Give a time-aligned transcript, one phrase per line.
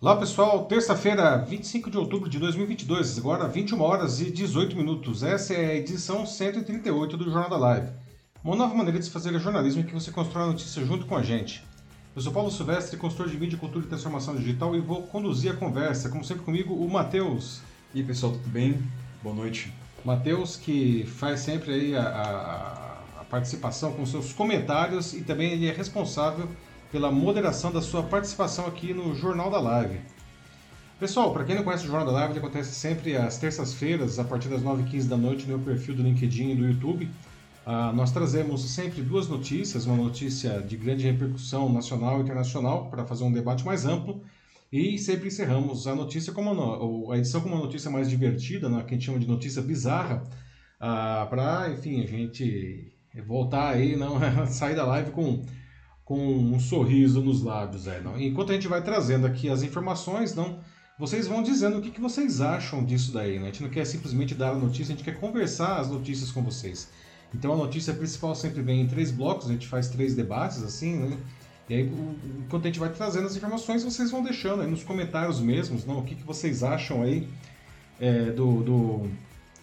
[0.00, 5.24] Olá pessoal, terça-feira, 25 de outubro de 2022, agora 21 horas e 18 minutos.
[5.24, 7.90] Essa é a edição 138 do Jornal da Live.
[8.44, 11.16] Uma nova maneira de se fazer jornalismo em que você constrói a notícia junto com
[11.16, 11.64] a gente.
[12.14, 15.56] Eu sou Paulo Silvestre, consultor de mídia, cultura e transformação digital e vou conduzir a
[15.56, 17.60] conversa, como sempre comigo, o Matheus.
[17.92, 18.80] E aí pessoal, tudo bem?
[19.20, 19.72] Boa noite.
[20.04, 25.66] Matheus que faz sempre aí a, a, a participação com seus comentários e também ele
[25.66, 26.48] é responsável
[26.90, 30.00] pela moderação da sua participação aqui no Jornal da Live.
[30.98, 34.24] Pessoal, para quem não conhece o Jornal da Live, ele acontece sempre às terças-feiras, a
[34.24, 37.04] partir das 9h15 da noite, no meu perfil do LinkedIn e do YouTube.
[37.66, 43.04] Uh, nós trazemos sempre duas notícias, uma notícia de grande repercussão nacional e internacional, para
[43.04, 44.22] fazer um debate mais amplo,
[44.72, 48.82] e sempre encerramos a notícia como uma, a edição com uma notícia mais divertida, né,
[48.82, 50.24] que a gente chama de notícia bizarra,
[50.80, 52.90] ah, para, enfim, a gente
[53.26, 55.44] voltar aí, não sair da live com
[56.08, 57.86] com um sorriso nos lábios.
[57.86, 58.18] É, não?
[58.18, 60.58] Enquanto a gente vai trazendo aqui as informações, não,
[60.98, 63.38] vocês vão dizendo o que, que vocês acham disso daí.
[63.38, 63.42] Né?
[63.42, 66.42] A gente não quer simplesmente dar a notícia, a gente quer conversar as notícias com
[66.42, 66.88] vocês.
[67.34, 70.96] Então a notícia principal sempre vem em três blocos, a gente faz três debates assim,
[70.96, 71.18] né?
[71.68, 71.92] E aí,
[72.38, 75.98] enquanto a gente vai trazendo as informações, vocês vão deixando aí nos comentários mesmos, não?
[75.98, 77.28] O que, que vocês acham aí
[78.00, 79.10] é, do, do,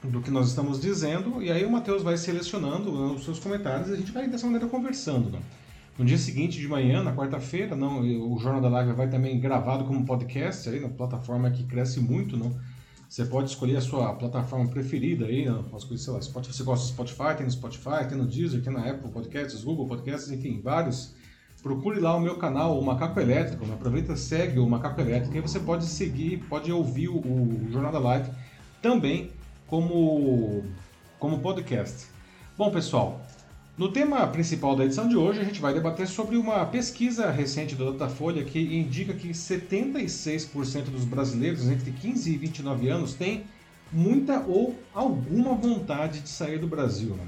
[0.03, 1.41] do que nós estamos dizendo.
[1.41, 4.45] E aí o Matheus vai selecionando né, os seus comentários e a gente vai dessa
[4.45, 5.64] maneira conversando, não?
[5.97, 9.85] No dia seguinte de manhã, na quarta-feira, não, o Jornal da Live vai também gravado
[9.85, 12.53] como podcast aí na plataforma que cresce muito, não.
[13.07, 16.85] Você pode escolher a sua plataforma preferida aí, posso escolher, sei lá, Spotify, você gosta
[16.85, 20.59] do Spotify, tem no Spotify, tem no Deezer, tem na Apple Podcasts, Google Podcasts, enfim,
[20.61, 21.15] vários.
[21.63, 23.73] Procure lá o meu canal, o Macaco Elétrico, né?
[23.73, 27.99] aproveita, segue o Macaco Elétrico, e você pode seguir, pode ouvir o, o Jornal da
[27.99, 28.29] Live
[28.81, 29.31] também
[29.65, 30.63] como,
[31.17, 32.07] como podcast.
[32.57, 33.24] Bom, pessoal,
[33.77, 37.75] no tema principal da edição de hoje, a gente vai debater sobre uma pesquisa recente
[37.75, 43.43] do Datafolha que indica que 76% dos brasileiros entre 15 e 29 anos têm
[43.91, 47.15] muita ou alguma vontade de sair do Brasil.
[47.15, 47.27] Né?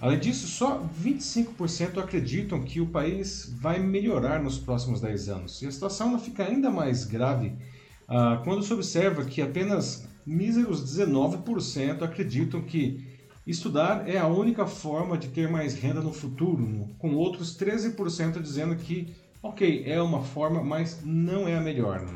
[0.00, 5.62] Além disso, só 25% acreditam que o país vai melhorar nos próximos 10 anos.
[5.62, 7.52] E a situação fica ainda mais grave
[8.08, 13.07] uh, quando se observa que apenas míseros 19% acreditam que
[13.48, 18.76] Estudar é a única forma de ter mais renda no futuro, com outros 13% dizendo
[18.76, 22.06] que, ok, é uma forma, mas não é a melhor.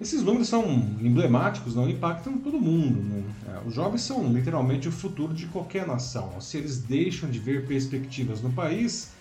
[0.00, 0.64] Esses números são
[1.00, 3.24] emblemáticos, não impactam todo mundo.
[3.46, 6.40] É, os jovens são literalmente o futuro de qualquer nação.
[6.40, 9.12] Se eles deixam de ver perspectivas no país,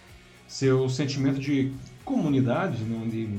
[0.47, 1.72] seu sentimento de
[2.03, 3.30] comunidade não, de,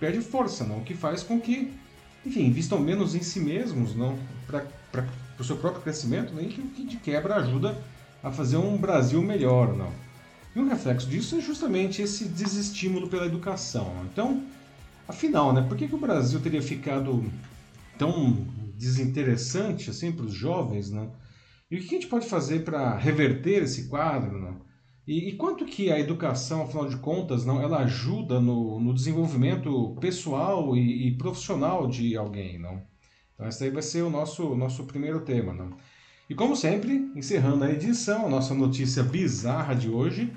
[0.00, 0.78] perde força, não?
[0.78, 1.74] o que faz com que,
[2.24, 5.06] enfim, investam menos em si mesmos, não, para
[5.38, 7.80] para o seu próprio crescimento, nem que, que de quebra ajuda
[8.20, 9.92] a fazer um Brasil melhor, não.
[10.54, 13.92] E um reflexo disso é justamente esse desestímulo pela educação.
[14.12, 14.42] Então,
[15.06, 17.24] afinal, né, por que, que o Brasil teria ficado
[17.96, 18.32] tão
[18.74, 21.08] desinteressante assim para os jovens, né?
[21.70, 24.56] E o que a gente pode fazer para reverter esse quadro, né?
[25.06, 29.96] E, e, quanto que a educação, afinal de contas, não, ela ajuda no, no desenvolvimento
[30.00, 32.82] pessoal e, e profissional de alguém, não?
[33.38, 35.52] Então esse aí vai ser o nosso, nosso primeiro tema.
[35.52, 35.64] Né?
[36.28, 40.32] E como sempre, encerrando a edição, a nossa notícia bizarra de hoje,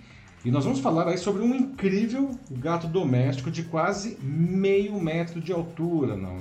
[0.46, 5.52] e nós vamos falar aí sobre um incrível gato doméstico de quase meio metro de
[5.52, 6.38] altura, não?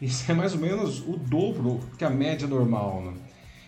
[0.00, 3.14] Isso é mais ou menos o dobro que a média normal, não?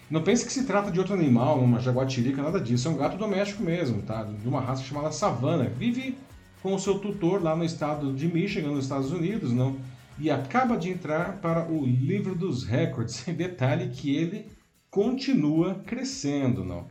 [0.09, 2.89] Não pense que se trata de outro animal, uma jaguatirica, nada disso.
[2.89, 4.25] É um gato doméstico mesmo, tá?
[4.25, 5.69] De uma raça chamada Savannah.
[5.69, 6.17] Vive
[6.63, 9.77] com o seu tutor lá no estado de Michigan, nos Estados Unidos, não?
[10.21, 13.25] E acaba de entrar para o livro dos recordes.
[13.35, 14.47] Detalhe que ele
[14.91, 16.87] continua crescendo, não.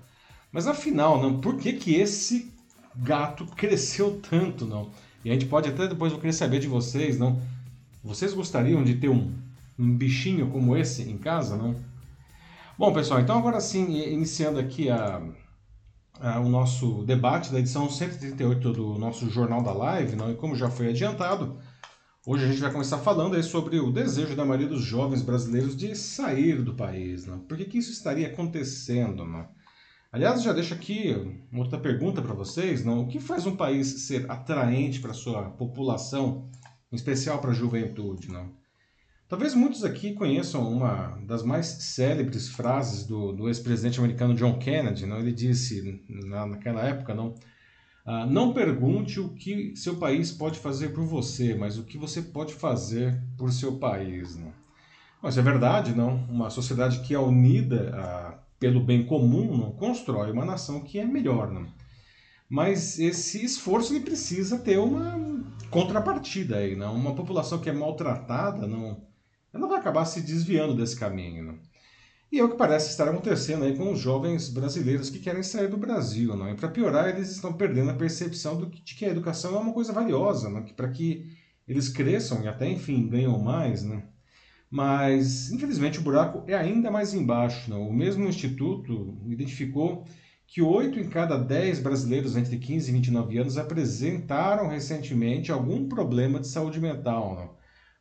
[0.51, 2.51] Mas afinal, não, por que, que esse
[2.95, 4.89] gato cresceu tanto, não?
[5.23, 7.39] E a gente pode até depois eu querer saber de vocês, não?
[8.03, 9.31] Vocês gostariam de ter um,
[9.77, 11.75] um bichinho como esse em casa, não?
[12.77, 15.21] Bom, pessoal, então agora sim, iniciando aqui a,
[16.19, 20.31] a, o nosso debate da edição 138 do nosso Jornal da Live, não?
[20.31, 21.59] E como já foi adiantado,
[22.31, 25.75] Hoje a gente vai começar falando aí sobre o desejo da maioria dos jovens brasileiros
[25.75, 27.25] de sair do país.
[27.25, 27.39] Né?
[27.47, 29.25] Por que, que isso estaria acontecendo?
[29.25, 29.47] Né?
[30.11, 31.11] Aliás, já deixo aqui
[31.51, 32.85] uma outra pergunta para vocês.
[32.85, 33.01] Não?
[33.01, 36.47] O que faz um país ser atraente para sua população,
[36.91, 38.31] em especial para a juventude?
[38.31, 38.53] Não?
[39.27, 45.07] Talvez muitos aqui conheçam uma das mais célebres frases do, do ex-presidente americano John Kennedy.
[45.07, 45.17] Não?
[45.17, 47.33] Ele disse na, naquela época, não
[48.11, 52.23] ah, não pergunte o que seu país pode fazer por você, mas o que você
[52.23, 54.35] pode fazer por seu país.
[54.35, 54.51] Né?
[55.21, 56.15] Mas é verdade, não?
[56.27, 61.05] Uma sociedade que é unida ah, pelo bem comum não constrói uma nação que é
[61.05, 61.51] melhor.
[61.51, 61.67] Não?
[62.49, 66.95] Mas esse esforço ele precisa ter uma, contrapartida aí, não?
[66.95, 69.03] Uma população que é maltratada, não,
[69.53, 71.59] ela vai acabar se desviando desse caminho, não?
[72.31, 75.67] E é o que parece estar acontecendo aí com os jovens brasileiros que querem sair
[75.67, 76.49] do Brasil, não?
[76.51, 79.91] E para piorar, eles estão perdendo a percepção de que a educação é uma coisa
[79.91, 80.63] valiosa, não?
[80.63, 81.35] Que para que
[81.67, 84.07] eles cresçam e até enfim ganham mais, né?
[84.69, 87.87] Mas infelizmente o buraco é ainda mais embaixo, não?
[87.89, 90.05] O mesmo instituto identificou
[90.45, 96.39] que 8 em cada 10 brasileiros entre 15 e 29 anos apresentaram recentemente algum problema
[96.39, 97.35] de saúde mental.
[97.35, 97.58] Não?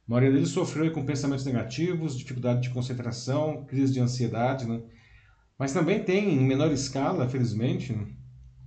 [0.09, 4.65] A maioria deles sofreu com pensamentos negativos, dificuldade de concentração, crise de ansiedade.
[4.67, 4.81] Né?
[5.59, 8.07] Mas também tem, em menor escala, felizmente, né?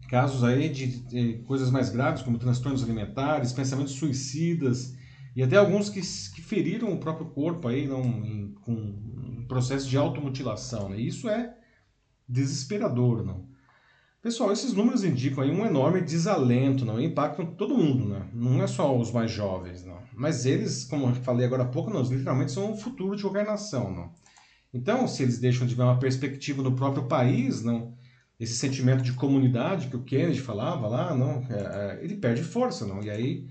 [0.08, 4.96] casos aí de, de, coisas mais graves, como transtornos alimentares, pensamentos suicidas,
[5.36, 9.90] e até alguns que, que feriram o próprio corpo aí, não, em, com um processo
[9.90, 10.90] de automutilação.
[10.90, 11.00] Né?
[11.00, 11.56] Isso é
[12.30, 13.26] desesperador.
[13.26, 13.48] Não?
[14.22, 18.30] Pessoal, esses números indicam aí um enorme desalento, não impactam todo mundo, né?
[18.32, 19.98] Não é só os mais jovens, não.
[20.14, 23.48] Mas eles, como eu falei agora há pouco, não, literalmente são o futuro de qualquer
[23.48, 24.14] nação, não.
[24.72, 27.96] Então, se eles deixam de ver uma perspectiva no próprio país, não,
[28.40, 32.86] esse sentimento de comunidade que o Kennedy falava lá, não, é, é, ele perde força,
[32.86, 33.02] não.
[33.02, 33.48] E aí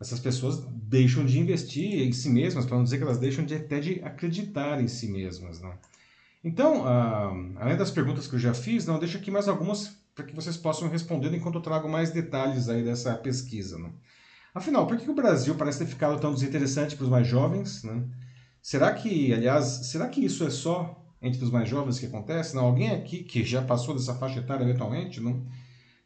[0.00, 3.56] essas pessoas deixam de investir em si mesmas, para não dizer que elas deixam de
[3.56, 5.74] até de acreditar em si mesmas, não.
[6.44, 10.24] Então, ah, além das perguntas que eu já fiz, não, deixa aqui mais algumas para
[10.24, 13.78] que vocês possam responder enquanto eu trago mais detalhes aí dessa pesquisa.
[13.78, 13.90] Né?
[14.54, 17.82] Afinal, por que o Brasil parece ter ficado tão desinteressante para os mais jovens?
[17.82, 18.04] Né?
[18.62, 22.54] Será que, aliás, será que isso é só entre os mais jovens que acontece?
[22.54, 25.44] Não, alguém aqui que já passou dessa faixa etária eventualmente, não?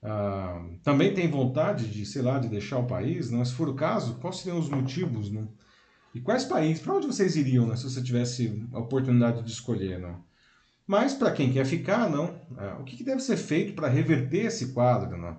[0.02, 3.30] Ah, também tem vontade de, sei lá, de deixar o país?
[3.30, 3.44] Não?
[3.44, 5.30] Se for o caso, quais seriam os motivos?
[5.30, 5.48] Não?
[6.14, 6.82] E quais países?
[6.82, 9.98] Para onde vocês iriam né, se você tivesse a oportunidade de escolher?
[9.98, 10.24] Não?
[10.88, 12.34] Mas para quem quer ficar, não.
[12.56, 15.36] É, o que deve ser feito para reverter esse quadro, não?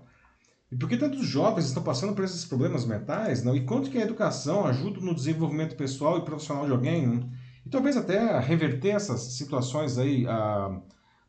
[0.71, 3.55] E por que tantos jovens estão passando por esses problemas mentais, não?
[3.55, 7.27] E quanto que a educação ajuda no desenvolvimento pessoal e profissional de alguém, não?
[7.65, 10.79] E talvez até reverter essas situações aí ah,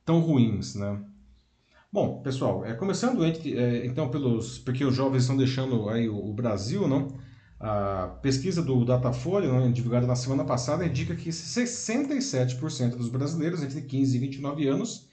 [0.04, 1.00] tão ruins, né?
[1.90, 6.34] Bom, pessoal, é, começando é, então pelos porque os jovens estão deixando aí o, o
[6.34, 7.08] Brasil, não?
[7.60, 13.82] A pesquisa do Datafolha, né, divulgada na semana passada, indica que 67% dos brasileiros entre
[13.82, 15.06] 15 e 29 anos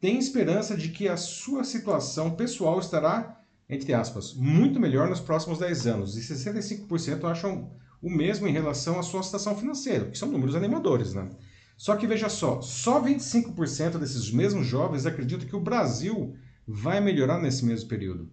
[0.00, 5.58] têm esperança de que a sua situação pessoal estará, entre aspas, muito melhor nos próximos
[5.58, 6.16] 10 anos.
[6.16, 11.14] E 65% acham o mesmo em relação à sua situação financeira, que são números animadores,
[11.14, 11.28] né?
[11.76, 17.40] Só que veja só, só 25% desses mesmos jovens acreditam que o Brasil vai melhorar
[17.40, 18.30] nesse mesmo período.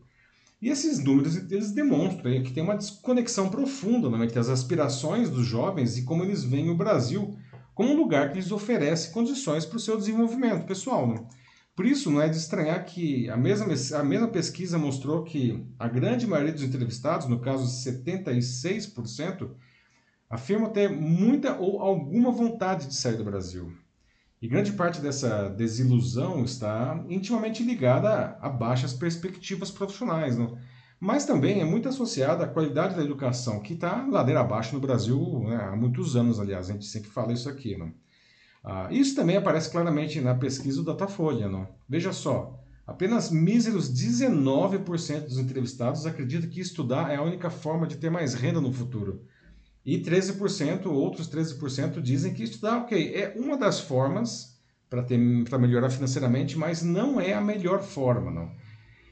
[0.66, 5.46] E esses números eles demonstram que tem uma desconexão profunda né, entre as aspirações dos
[5.46, 7.38] jovens e como eles veem o Brasil
[7.76, 11.08] como um lugar que lhes oferece condições para o seu desenvolvimento pessoal.
[11.08, 11.24] Né?
[11.76, 13.68] Por isso, não é de estranhar que a mesma,
[14.00, 19.52] a mesma pesquisa mostrou que a grande maioria dos entrevistados, no caso 76%,
[20.28, 23.72] afirmam ter muita ou alguma vontade de sair do Brasil.
[24.46, 30.56] E grande parte dessa desilusão está intimamente ligada a baixas perspectivas profissionais, não?
[31.00, 35.46] mas também é muito associada à qualidade da educação, que está ladeira abaixo no Brasil
[35.48, 37.76] né, há muitos anos, aliás, a gente sempre fala isso aqui.
[37.76, 37.92] Não?
[38.64, 41.50] Ah, isso também aparece claramente na pesquisa do Datafolha.
[41.50, 41.68] Não?
[41.90, 47.98] Veja só, apenas míseros 19% dos entrevistados acreditam que estudar é a única forma de
[47.98, 49.24] ter mais renda no futuro.
[49.86, 54.56] E 13%, outros 13% dizem que estudar, ok, é uma das formas
[54.90, 58.52] para melhorar financeiramente, mas não é a melhor forma, não.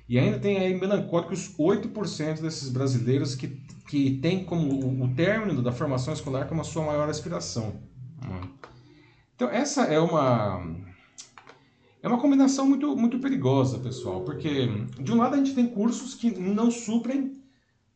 [0.08, 3.48] E ainda tem aí melancólicos 8% desses brasileiros que,
[3.88, 7.82] que tem como o, término da formação escolar como a sua maior aspiração.
[9.36, 10.66] Então essa é uma
[12.02, 14.68] é uma combinação muito, muito perigosa, pessoal, porque
[15.00, 17.43] de um lado a gente tem cursos que não suprem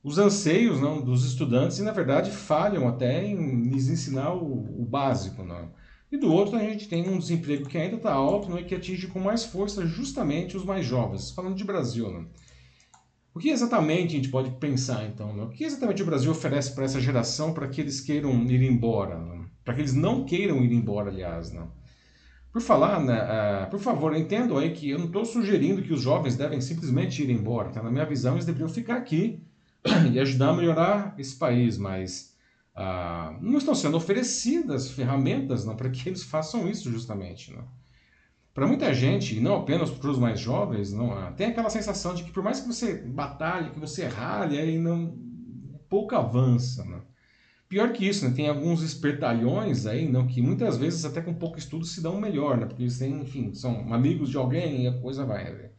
[0.07, 4.85] os anseios não, dos estudantes e, na verdade, falham até em lhes ensinar o, o
[4.85, 5.43] básico.
[5.43, 5.69] Não.
[6.09, 8.73] E do outro, a gente tem um desemprego que ainda está alto não, e que
[8.73, 12.09] atinge com mais força justamente os mais jovens, falando de Brasil.
[12.09, 12.25] Não.
[13.33, 15.35] O que exatamente a gente pode pensar, então?
[15.35, 15.47] Não?
[15.47, 19.19] O que exatamente o Brasil oferece para essa geração para que eles queiram ir embora?
[19.65, 21.51] Para que eles não queiram ir embora, aliás.
[21.51, 21.69] Não?
[22.53, 26.01] Por falar, né, uh, por favor, entendo aí que eu não estou sugerindo que os
[26.01, 27.71] jovens devem simplesmente ir embora.
[27.71, 27.83] Tá?
[27.83, 29.43] Na minha visão, eles deveriam ficar aqui
[30.13, 32.35] e ajudar a melhorar esse país, mas
[32.75, 37.53] ah, não estão sendo oferecidas ferramentas não, para que eles façam isso justamente.
[37.53, 37.63] Não.
[38.53, 42.23] Para muita gente, e não apenas para os mais jovens, não, tem aquela sensação de
[42.23, 45.15] que por mais que você batalhe, que você ralhe, aí não,
[45.87, 46.83] pouco avança.
[46.85, 47.01] Não.
[47.69, 48.33] Pior que isso, né?
[48.33, 52.57] tem alguns espertalhões aí, não, que muitas vezes até com pouco estudo se dão melhor,
[52.57, 52.65] né?
[52.65, 55.53] porque eles têm, enfim, são amigos de alguém e a coisa vai.
[55.53, 55.69] Né?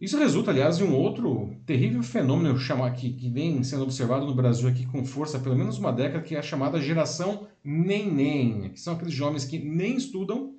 [0.00, 2.58] Isso resulta, aliás, em um outro terrível fenômeno
[2.96, 6.24] que, que vem sendo observado no Brasil aqui com força há pelo menos uma década,
[6.24, 10.54] que é a chamada geração nem-nem, que são aqueles jovens que nem estudam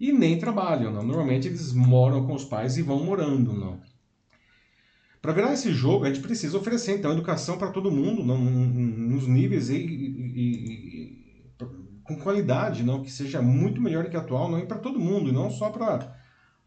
[0.00, 0.90] e nem trabalham.
[0.90, 1.02] Não?
[1.02, 3.78] Normalmente eles moram com os pais e vão morando.
[5.20, 9.26] Para virar esse jogo, a gente precisa oferecer então educação para todo mundo, não, nos
[9.26, 11.28] níveis e, e, e,
[12.04, 15.28] com qualidade, não que seja muito melhor do que atual, não e para todo mundo,
[15.28, 16.17] e não só para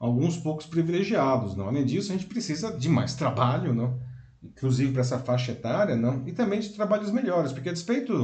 [0.01, 1.55] alguns poucos privilegiados.
[1.55, 1.67] Não?
[1.67, 3.99] Além disso, a gente precisa de mais trabalho, não?
[4.43, 6.27] inclusive para essa faixa etária, não?
[6.27, 8.15] e também de trabalhos melhores, porque a despeito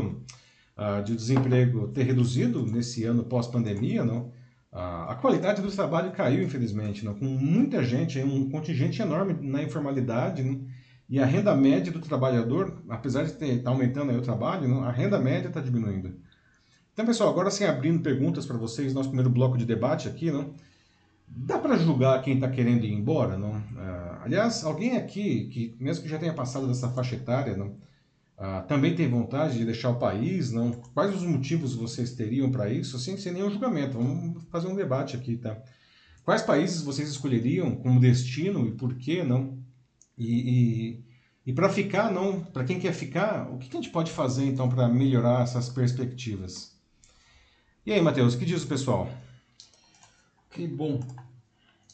[0.75, 4.31] uh, de o desemprego ter reduzido nesse ano pós-pandemia, não?
[4.73, 7.13] Uh, a qualidade do trabalho caiu, infelizmente, não?
[7.13, 10.65] com muita gente, um contingente enorme na informalidade, não?
[11.07, 14.83] e a renda média do trabalhador, apesar de estar tá aumentando o trabalho, não?
[14.83, 16.19] a renda média está diminuindo.
[16.91, 20.55] Então, pessoal, agora sim, abrindo perguntas para vocês, nosso primeiro bloco de debate aqui, não?
[21.27, 23.57] Dá para julgar quem está querendo ir embora, não?
[23.57, 27.75] Uh, aliás, alguém aqui, que mesmo que já tenha passado dessa faixa etária, não?
[28.37, 30.71] Uh, também tem vontade de deixar o país, não?
[30.93, 32.97] Quais os motivos vocês teriam para isso?
[32.99, 33.97] Sem nenhum julgamento.
[33.97, 35.61] Vamos fazer um debate aqui, tá?
[36.23, 39.57] Quais países vocês escolheriam como destino e por quê, não?
[40.17, 41.05] E, e,
[41.47, 42.41] e para ficar, não?
[42.41, 45.69] Para quem quer ficar, o que, que a gente pode fazer então para melhorar essas
[45.69, 46.75] perspectivas?
[47.85, 49.09] E aí, Matheus, o que diz o pessoal?
[50.57, 50.99] Ok, bom.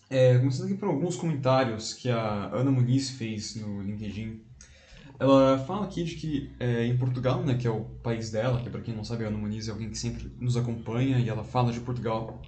[0.10, 4.40] É, começando aqui por alguns comentários que a Ana Muniz fez no LinkedIn.
[5.20, 8.70] Ela fala aqui de que é, em Portugal, né, que é o país dela, que
[8.70, 11.44] para quem não sabe, a Ana Muniz é alguém que sempre nos acompanha e ela
[11.44, 12.42] fala de Portugal.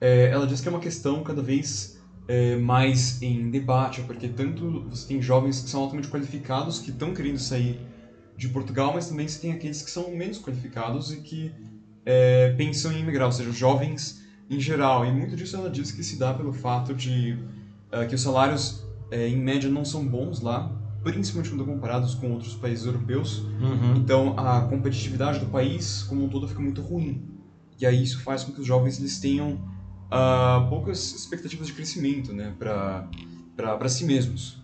[0.00, 4.88] É, ela diz que é uma questão cada vez é, mais em debate, porque tanto
[4.88, 7.78] você tem jovens que são altamente qualificados que estão querendo sair
[8.34, 11.52] de Portugal, mas também você tem aqueles que são menos qualificados e que
[12.06, 15.04] é, pensam em emigrar, ou seja, jovens em geral.
[15.04, 17.38] E muito disso ela diz que se dá pelo fato de
[17.92, 20.70] uh, que os salários, uh, em média, não são bons lá,
[21.02, 23.38] principalmente quando comparados com outros países europeus.
[23.38, 23.96] Uhum.
[23.96, 27.22] Então, a competitividade do país como um todo fica muito ruim.
[27.80, 32.32] E aí isso faz com que os jovens eles tenham uh, poucas expectativas de crescimento
[32.32, 34.58] né, para si mesmos.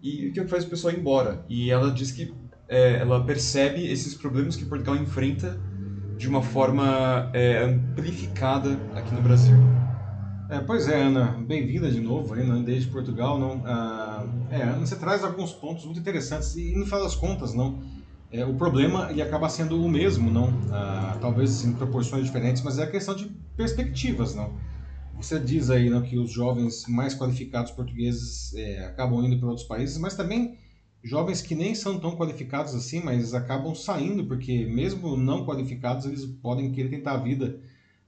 [0.00, 1.44] E o que faz o pessoal ir embora?
[1.48, 2.32] E ela diz que
[2.68, 5.60] é, ela percebe esses problemas que Portugal enfrenta
[6.18, 9.56] de uma forma é, amplificada aqui no Brasil.
[10.50, 13.38] É, pois é, Ana, bem-vinda de novo aí, né, desde Portugal.
[13.38, 17.54] Não, ah, é, Ana, você traz alguns pontos muito interessantes e, no final das contas,
[17.54, 17.80] não,
[18.32, 22.78] é, o problema ele acaba sendo o mesmo, não, ah, talvez em proporções diferentes, mas
[22.80, 24.54] é a questão de perspectivas, não.
[25.16, 29.66] Você diz aí não, que os jovens mais qualificados portugueses é, acabam indo para outros
[29.66, 30.56] países, mas também
[31.02, 36.24] jovens que nem são tão qualificados assim, mas acabam saindo, porque mesmo não qualificados, eles
[36.24, 37.60] podem querer tentar a vida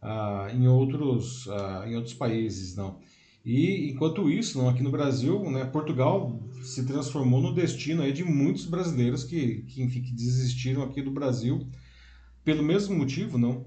[0.03, 2.99] uh, em, outros, uh, em outros países, não.
[3.45, 8.23] E enquanto isso, não, aqui no Brasil, né, Portugal se transformou no destino aí de
[8.23, 11.67] muitos brasileiros que, que, enfim, que desistiram aqui do Brasil
[12.45, 13.65] pelo mesmo motivo, não.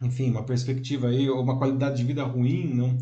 [0.00, 2.96] Enfim, uma perspectiva aí, uma qualidade de vida ruim, não.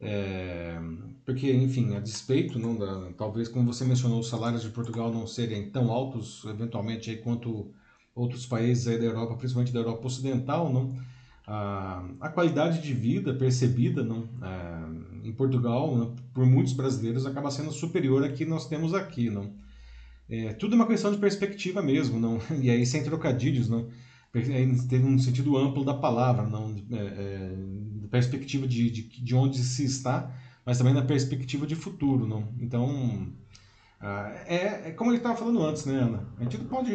[0.00, 0.80] É,
[1.28, 5.26] porque, enfim, a despeito, não, da, talvez, como você mencionou, os salários de Portugal não
[5.26, 7.70] serem tão altos, eventualmente, aí, quanto
[8.14, 10.90] outros países aí da Europa, principalmente da Europa Ocidental, não,
[11.46, 17.72] a, qualidade de vida percebida não, é, em Portugal, não, por muitos brasileiros, acaba sendo
[17.72, 19.28] superior à que nós temos aqui.
[19.28, 19.52] Não.
[20.30, 23.90] É, tudo é uma questão de perspectiva mesmo, não, e aí sem trocadilhos, não,
[24.32, 27.52] tem um sentido amplo da palavra, não, é, é,
[28.10, 30.34] perspectiva de, de, de onde se está,
[30.68, 32.52] mas também na perspectiva de futuro, não?
[32.60, 33.32] Então,
[33.98, 36.28] ah, é, é, como ele estava falando antes, né, Ana?
[36.36, 36.92] A gente não pode.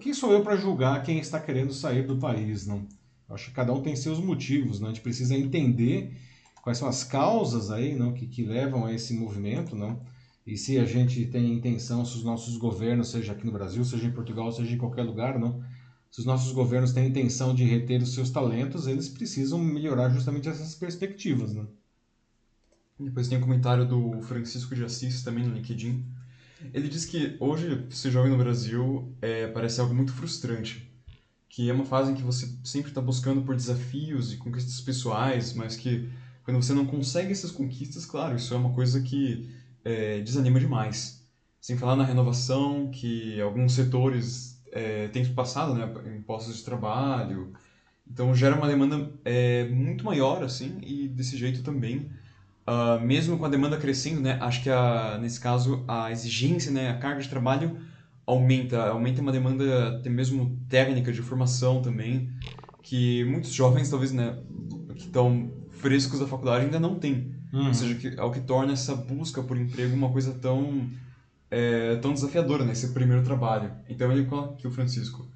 [0.00, 2.88] Quem sou eu para julgar quem está querendo sair do país, não?
[3.28, 4.88] Eu acho que cada um tem seus motivos, não?
[4.88, 6.12] A gente precisa entender
[6.60, 10.02] quais são as causas aí, não, que, que levam a esse movimento, não?
[10.44, 14.08] E se a gente tem intenção, se os nossos governos, seja aqui no Brasil, seja
[14.08, 15.62] em Portugal, seja em qualquer lugar, não?
[16.10, 20.48] Se os nossos governos têm intenção de reter os seus talentos, eles precisam melhorar justamente
[20.48, 21.64] essas perspectivas, né?
[22.98, 26.04] Depois tem um comentário do Francisco de Assis, também no LinkedIn.
[26.72, 30.88] Ele diz que hoje ser jovem no Brasil é, parece algo muito frustrante.
[31.48, 35.52] Que é uma fase em que você sempre está buscando por desafios e conquistas pessoais,
[35.54, 36.08] mas que
[36.44, 39.50] quando você não consegue essas conquistas, claro, isso é uma coisa que
[39.84, 41.22] é, desanima demais.
[41.60, 47.52] Sem falar na renovação, que alguns setores é, têm passado né, em postos de trabalho.
[48.08, 52.08] Então gera uma demanda é, muito maior, assim, e desse jeito também
[52.66, 56.90] Uh, mesmo com a demanda crescendo, né, acho que a, nesse caso a exigência, né,
[56.90, 57.76] a carga de trabalho
[58.26, 62.30] aumenta, aumenta uma demanda até mesmo técnica de formação também,
[62.82, 64.38] que muitos jovens talvez, né,
[64.94, 67.34] que estão frescos da faculdade ainda não têm.
[67.52, 67.68] Uhum.
[67.68, 70.88] Ou seja, que, é o que torna essa busca por emprego uma coisa tão,
[71.50, 72.72] é, tão desafiadora, né?
[72.72, 73.70] Esse primeiro trabalho.
[73.88, 75.28] Então ele coloca aqui o Francisco.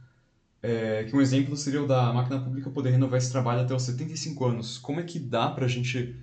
[0.61, 3.83] É, que um exemplo seria o da máquina pública poder renovar esse trabalho até os
[3.83, 4.79] 75 anos.
[4.79, 6.17] Como é que dá para a gente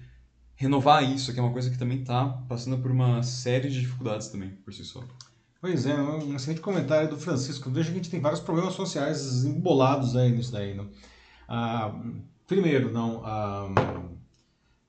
[0.55, 4.27] renovar isso, que é uma coisa que também está passando por uma série de dificuldades
[4.29, 5.03] também, por si só?
[5.61, 7.71] Pois é, um excelente comentário do Francisco.
[7.71, 10.75] Veja que a gente tem vários problemas sociais embolados aí nisso daí.
[10.75, 10.89] Não?
[11.47, 11.93] Ah,
[12.45, 13.73] primeiro, não, ah,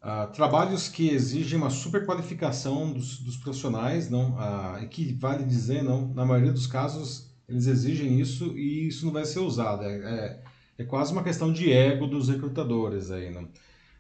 [0.03, 5.83] ah, trabalhos que exigem uma superqualificação dos, dos profissionais, não, ah, e que vale dizer,
[5.83, 9.83] não, na maioria dos casos eles exigem isso e isso não vai ser usado.
[9.85, 10.43] É, é,
[10.79, 13.49] é quase uma questão de ego dos recrutadores aí, não.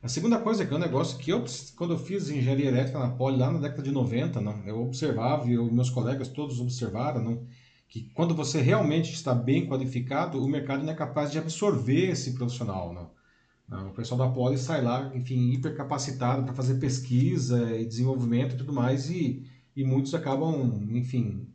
[0.07, 1.45] A segunda coisa é que é um negócio que eu,
[1.75, 5.51] quando eu fiz engenharia elétrica na Poli, lá na década de 90, não, eu observava
[5.51, 7.45] e eu, meus colegas todos observaram não,
[7.89, 12.35] que quando você realmente está bem qualificado, o mercado não é capaz de absorver esse
[12.35, 13.13] profissional.
[13.69, 13.89] Não.
[13.89, 18.73] O pessoal da Poli sai lá, enfim, hipercapacitado para fazer pesquisa e desenvolvimento e tudo
[18.73, 19.45] mais, e,
[19.75, 21.49] e muitos acabam, enfim,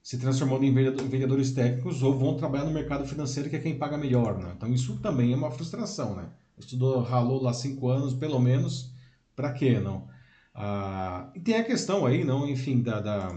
[0.00, 3.98] se transformando em vendedores técnicos ou vão trabalhar no mercado financeiro, que é quem paga
[3.98, 4.38] melhor.
[4.38, 4.52] Né?
[4.56, 6.14] Então isso também é uma frustração.
[6.14, 6.28] Né?
[6.58, 8.92] Estudou, ralou lá cinco anos, pelo menos,
[9.34, 10.08] para quê, não?
[10.54, 13.30] Ah, e tem a questão aí, não, enfim, da, da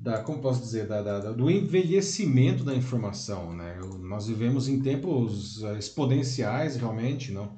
[0.00, 3.78] da como posso dizer, da, da, do envelhecimento da informação, né?
[3.98, 7.54] Nós vivemos em tempos eh, exponenciais, realmente, não?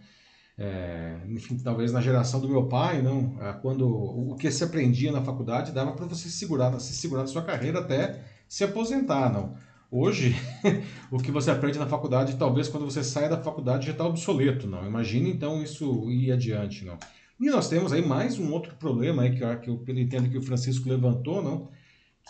[0.58, 3.36] É, enfim, talvez na geração do meu pai, não?
[3.40, 7.28] É, quando o que se aprendia na faculdade dava para você segurar, se segurar na
[7.28, 9.54] sua carreira até se aposentar, não?
[9.94, 10.34] Hoje,
[11.12, 14.66] o que você aprende na faculdade, talvez quando você sai da faculdade já está obsoleto,
[14.66, 14.86] não?
[14.86, 16.98] Imagine então isso ir adiante, não?
[17.38, 20.42] E nós temos aí mais um outro problema aí que, que eu entendo que o
[20.42, 21.68] Francisco levantou, não?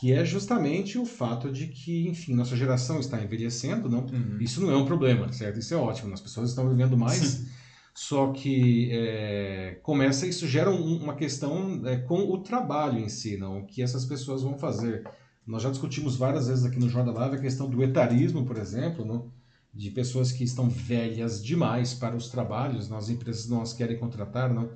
[0.01, 4.01] que é justamente o fato de que, enfim, nossa geração está envelhecendo, não?
[4.07, 4.39] Uhum.
[4.41, 5.59] Isso não é um problema, certo?
[5.59, 7.49] Isso é ótimo, as pessoas estão vivendo mais, Sim.
[7.95, 13.37] só que é, começa, isso gera um, uma questão é, com o trabalho em si,
[13.37, 13.61] não?
[13.61, 15.05] O que essas pessoas vão fazer.
[15.47, 19.05] Nós já discutimos várias vezes aqui no Jornal Live a questão do etarismo, por exemplo,
[19.05, 19.31] não?
[19.75, 24.53] de pessoas que estão velhas demais para os trabalhos, nas empresas não as querem contratar,
[24.53, 24.71] não?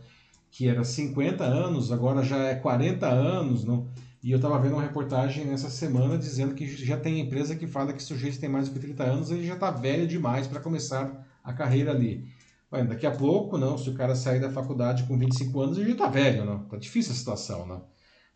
[0.50, 3.64] que era 50 anos, agora já é 40 anos?
[4.22, 7.92] E eu estava vendo uma reportagem nessa semana dizendo que já tem empresa que fala
[7.92, 11.26] que o sujeito tem mais de 30 anos, ele já está velho demais para começar
[11.44, 12.26] a carreira ali.
[12.88, 15.92] Daqui a pouco, não, se o cara sair da faculdade com 25 anos, ele já
[15.92, 16.64] está velho, não?
[16.64, 17.84] Tá difícil a situação, não?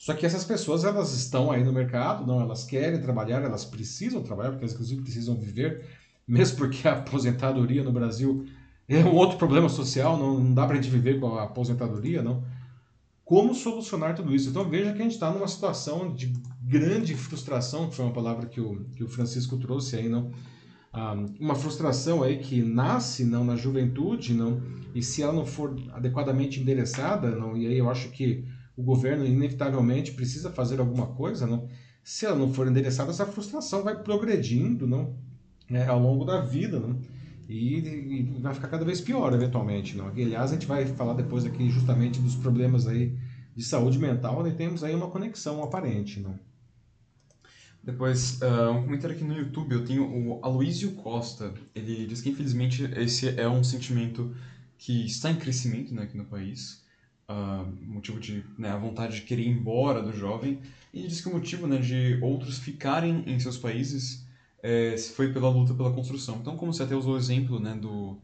[0.00, 4.22] Só que essas pessoas, elas estão aí no mercado, não, elas querem trabalhar, elas precisam
[4.22, 5.84] trabalhar, porque elas inclusive precisam viver,
[6.26, 8.46] mesmo porque a aposentadoria no Brasil
[8.88, 12.22] é um outro problema social, não, não dá para a gente viver com a aposentadoria,
[12.22, 12.42] não?
[13.26, 14.48] como solucionar tudo isso.
[14.48, 16.32] Então veja que a gente está numa situação de
[16.64, 20.32] grande frustração, que foi uma palavra que o, que o Francisco trouxe aí, não?
[20.92, 24.62] Ah, uma frustração aí que nasce não na juventude, não,
[24.94, 28.44] e se ela não for adequadamente endereçada, não, e aí eu acho que
[28.76, 31.68] o governo inevitavelmente precisa fazer alguma coisa, não?
[32.02, 35.14] Se ela não for endereçada, essa frustração vai progredindo, não,
[35.70, 36.98] é, ao longo da vida, não?
[37.48, 39.96] E, e, vai ficar cada vez pior, eventualmente.
[39.96, 40.16] Não?
[40.16, 43.18] E, aliás, a gente vai falar depois aqui justamente dos problemas aí
[43.56, 46.20] de saúde mental, e temos aí uma conexão aparente.
[46.20, 46.38] Não?
[47.82, 51.52] Depois, uh, um comentário aqui no YouTube, eu tenho o Aloysio Costa.
[51.74, 54.34] Ele diz que, infelizmente, esse é um sentimento
[54.78, 56.79] que está em crescimento né, aqui no país.
[57.30, 60.58] Uh, motivo de né, a vontade de querer ir embora do jovem.
[60.92, 64.26] E diz que o motivo né, de outros ficarem em seus países
[64.62, 66.38] é, foi pela luta pela construção.
[66.40, 68.18] Então, como você até usou o exemplo né, do,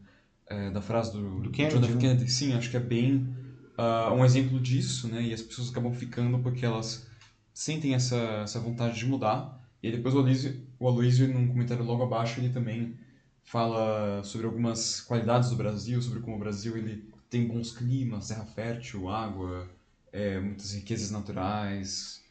[0.47, 1.93] é, da frase do, do Kennedy, John F.
[1.93, 2.01] Né?
[2.01, 3.33] Kennedy, sim, acho que é bem
[3.77, 5.21] uh, um exemplo disso, né?
[5.21, 7.07] E as pessoas acabam ficando porque elas
[7.53, 9.57] sentem essa, essa vontade de mudar.
[9.81, 12.95] E depois o Aloysio, o Aloysio, num comentário logo abaixo, ele também
[13.43, 18.45] fala sobre algumas qualidades do Brasil, sobre como o Brasil ele tem bons climas, terra
[18.45, 19.69] fértil, água,
[20.11, 22.21] é, muitas riquezas naturais,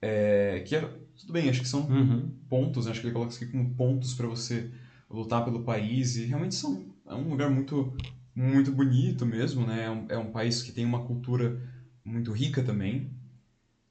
[0.00, 0.80] é, que é,
[1.16, 2.30] tudo bem, acho que são uhum.
[2.48, 2.90] pontos, né?
[2.90, 4.70] acho que ele coloca isso aqui como pontos para você
[5.08, 7.94] lutar pelo país e realmente são é um lugar muito
[8.34, 9.84] muito bonito mesmo, né?
[9.84, 11.56] É um, é um país que tem uma cultura
[12.04, 13.08] muito rica também,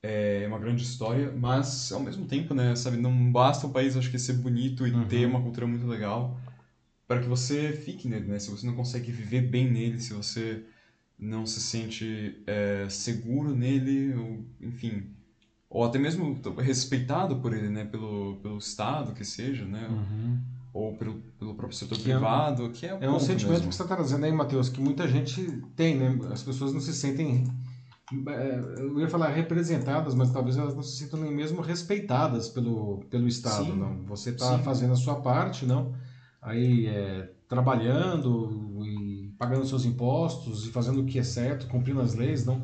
[0.01, 4.11] é uma grande história, mas ao mesmo tempo, né, sabe, não basta o país acho
[4.11, 5.07] que ser bonito e uhum.
[5.07, 6.37] ter uma cultura muito legal
[7.07, 8.39] para que você fique nele, né?
[8.39, 10.63] Se você não consegue viver bem nele, se você
[11.17, 15.13] não se sente é, seguro nele, ou, enfim,
[15.69, 20.37] ou até mesmo respeitado por ele, né, pelo, pelo Estado, que seja, né, uhum.
[20.73, 23.69] ou pelo, pelo próprio setor que privado, é um, que é É um sentimento mesmo.
[23.69, 26.93] que você está trazendo aí, Matheus, que muita gente tem, né, as pessoas não se
[26.93, 27.45] sentem,
[28.27, 32.99] é, eu ia falar representadas, mas talvez elas não se sintam nem mesmo respeitadas pelo,
[33.09, 33.77] pelo Estado, Sim.
[33.77, 34.05] não.
[34.05, 35.95] Você está fazendo a sua parte, não,
[36.43, 42.13] aí é, trabalhando e pagando seus impostos e fazendo o que é certo, cumprindo as
[42.13, 42.61] leis, não.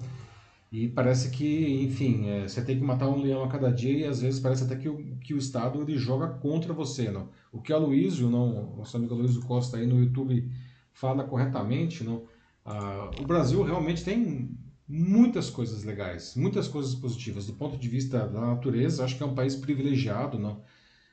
[0.72, 4.06] E parece que, enfim, é, você tem que matar um leão a cada dia e
[4.06, 7.30] às vezes parece até que o, que o Estado ele joga contra você, não.
[7.52, 10.48] O que a Luísio, não, nosso amigo Luísio Costa aí no YouTube
[10.94, 12.26] fala corretamente, não.
[12.64, 14.56] Ah, o Brasil realmente tem
[14.88, 17.48] muitas coisas legais, muitas coisas positivas.
[17.48, 20.62] Do ponto de vista da natureza, acho que é um país privilegiado, não?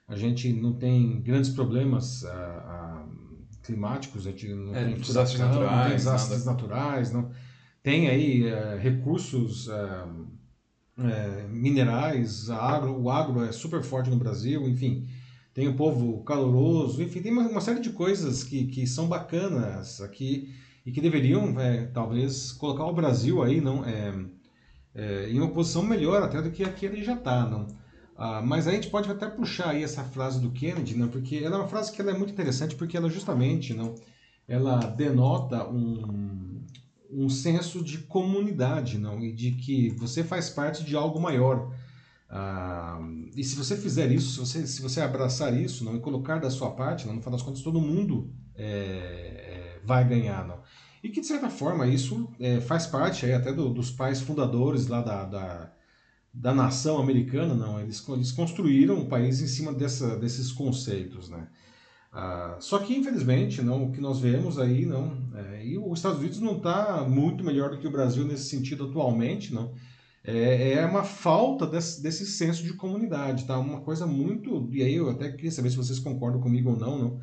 [0.09, 2.31] A gente não tem grandes problemas ah,
[2.67, 3.07] ah,
[3.63, 6.51] climáticos, a gente não É, tem desastres furacão, não tem naturais, desastres nada.
[6.63, 7.31] naturais, não
[7.83, 10.07] tem aí eh, recursos eh,
[10.99, 15.07] eh, minerais, agro, o agro é super forte no Brasil, enfim,
[15.55, 20.01] tem um povo caloroso, enfim, tem uma, uma série de coisas que, que são bacanas
[20.01, 23.85] aqui e que deveriam, eh, talvez, colocar o Brasil aí não,
[25.29, 27.67] em uma posição melhor até do que aqui ele já está, não.
[28.17, 31.57] Ah, mas a gente pode até puxar aí essa frase do Kennedy, não, porque ela
[31.57, 33.95] é uma frase que é muito interessante porque ela justamente, não,
[34.49, 36.65] ela denota um,
[37.11, 41.75] um senso de comunidade, não, e de que você faz parte de algo maior.
[42.29, 42.99] Ah,
[43.37, 46.51] e se você fizer isso, se você, se você abraçar isso, não, e colocar da
[46.51, 50.61] sua parte, não, no final das contas todo mundo é, é, vai ganhar, não.
[51.03, 54.87] E que de certa forma isso é, faz parte aí até do- dos pais fundadores
[54.89, 55.71] lá da, da,
[56.37, 57.81] da nação americana, não.
[57.81, 61.49] Eles, eles construíram o país em cima dessa, desses conceitos, né?
[62.13, 66.19] Ah, só que infelizmente não o que nós vemos aí não é, e os Estados
[66.19, 69.75] Unidos não está muito melhor do que o Brasil nesse sentido atualmente não.
[70.25, 73.59] É, é uma falta desse, desse senso de comunidade tá?
[73.59, 76.99] Uma coisa muito e aí eu até queria saber se vocês concordam comigo ou não
[76.99, 77.21] não.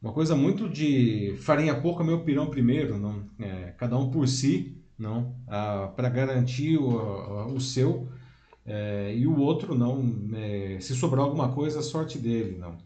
[0.00, 3.24] Uma coisa muito de farinha pouca meu pirão primeiro não.
[3.38, 5.34] É, cada um por si não.
[5.96, 8.08] Para garantir o, o seu
[8.66, 12.76] é, e o outro não é, se sobrar alguma coisa a sorte dele não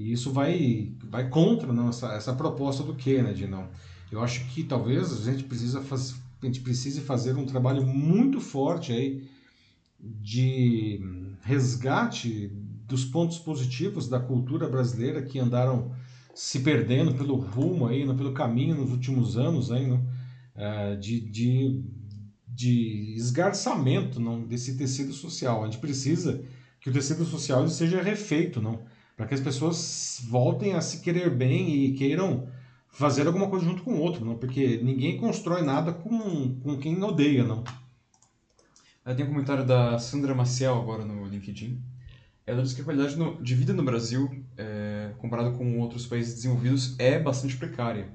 [0.00, 3.68] e isso vai, vai contra não, essa, essa proposta do Kennedy, não.
[4.10, 8.40] Eu acho que talvez a gente precisa faz, a gente precise fazer um trabalho muito
[8.40, 9.28] forte aí
[9.98, 11.00] de
[11.42, 12.50] resgate
[12.88, 15.92] dos pontos positivos da cultura brasileira que andaram
[16.34, 20.02] se perdendo pelo rumo aí, pelo caminho nos últimos anos aí, não?
[20.56, 21.84] Eh, de, de,
[22.52, 25.62] de esgarçamento não, desse tecido social.
[25.62, 26.42] A gente precisa
[26.80, 28.82] que o tecido social seja refeito, não?
[29.16, 32.48] Para que as pessoas voltem a se querer bem e queiram
[32.88, 34.36] fazer alguma coisa junto com o outro, não?
[34.36, 37.62] Porque ninguém constrói nada com, com quem odeia, não?
[39.16, 41.80] Tem um comentário da Sandra Maciel agora no LinkedIn.
[42.46, 46.94] Ela diz que a qualidade de vida no Brasil, é, comparado com outros países desenvolvidos,
[46.98, 48.08] é bastante precária,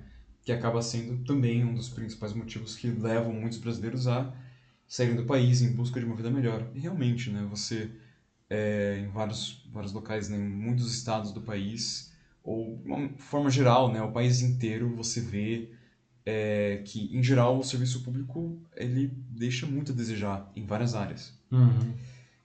[0.45, 4.31] que acaba sendo também um dos principais motivos que levam muitos brasileiros a
[4.87, 6.69] saírem do país em busca de uma vida melhor.
[6.75, 7.89] E realmente, né, você,
[8.47, 13.49] é, em vários, vários locais, né, em muitos estados do país, ou de uma forma
[13.49, 15.71] geral, né, o país inteiro, você vê
[16.23, 21.33] é, que, em geral, o serviço público ele deixa muito a desejar em várias áreas.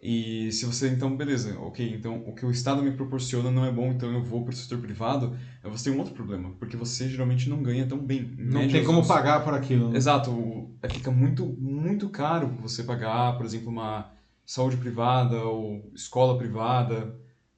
[0.02, 3.70] E se você, então, beleza, ok, então o que o Estado me proporciona não é
[3.70, 5.30] bom, então eu vou para o setor privado,
[5.62, 8.30] aí você tem um outro problema, porque você geralmente não ganha tão bem.
[8.38, 9.90] Em Não tem como pagar por aquilo.
[9.90, 9.96] né?
[9.96, 14.06] Exato, é, fica muito, muito caro você pagar, por exemplo, uma
[14.46, 17.14] saúde privada ou escola privada.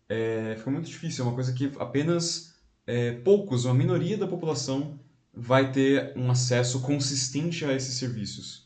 [0.08, 2.50] É, fica muito difícil, é uma coisa que apenas
[2.86, 4.90] é, poucos, uma minoria da população
[5.32, 8.62] vai ter um acesso consistente a esses serviços.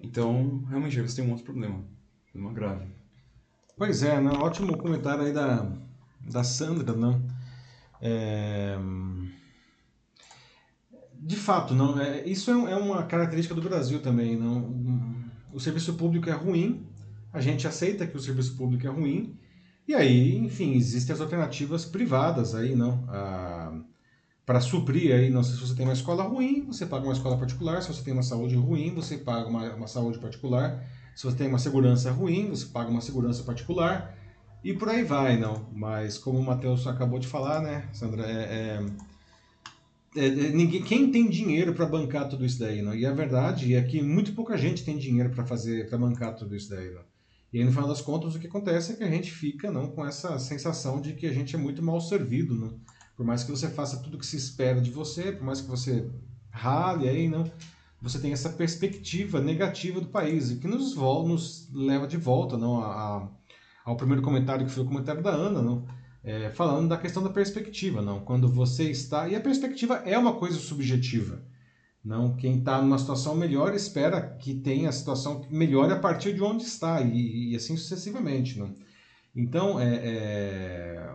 [0.00, 1.84] Então, realmente, você tem um outro problema,
[2.34, 2.86] problema grave.
[3.76, 4.30] Pois é, né?
[4.32, 5.66] ótimo comentário aí da,
[6.20, 7.24] da Sandra, não?
[8.00, 8.76] É,
[11.12, 11.98] De fato, não.
[12.00, 15.24] É, isso é, é uma característica do Brasil também, não.
[15.52, 16.86] O serviço público é ruim,
[17.32, 19.38] a gente aceita que o serviço público é ruim,
[19.86, 23.06] e aí, enfim, existem as alternativas privadas aí, não?
[24.44, 27.82] Para suprir aí, não se você tem uma escola ruim, você paga uma escola particular,
[27.82, 31.48] se você tem uma saúde ruim, você paga uma, uma saúde particular, se você tem
[31.48, 34.16] uma segurança ruim, você paga uma segurança particular,
[34.62, 35.68] e por aí vai, não.
[35.72, 38.80] Mas como o Matheus acabou de falar, né, Sandra, é,
[40.16, 42.94] é- é- é- ninguém, quem tem dinheiro para bancar tudo isso daí, não?
[42.94, 46.54] E a verdade é que muito pouca gente tem dinheiro para fazer, para bancar tudo
[46.56, 47.02] isso daí, não?
[47.52, 49.88] E aí, no final das contas, o que acontece é que a gente fica, não,
[49.88, 52.80] com essa sensação de que a gente é muito mal servido, não?
[53.16, 56.10] Por mais que você faça tudo que se espera de você, por mais que você
[56.50, 57.44] rale aí, não?
[58.04, 62.80] Você tem essa perspectiva negativa do país, e que nos, nos leva de volta, não,
[62.82, 63.28] a, a-
[63.86, 65.86] ao primeiro comentário que foi o comentário da Ana, não?
[66.22, 68.20] É, falando da questão da perspectiva, não?
[68.20, 71.42] Quando você está e a perspectiva é uma coisa subjetiva,
[72.04, 72.36] não?
[72.36, 76.42] Quem está numa situação melhor espera que tenha a situação que melhore a partir de
[76.42, 78.74] onde está e, e assim sucessivamente, não?
[79.36, 81.10] Então, é, é,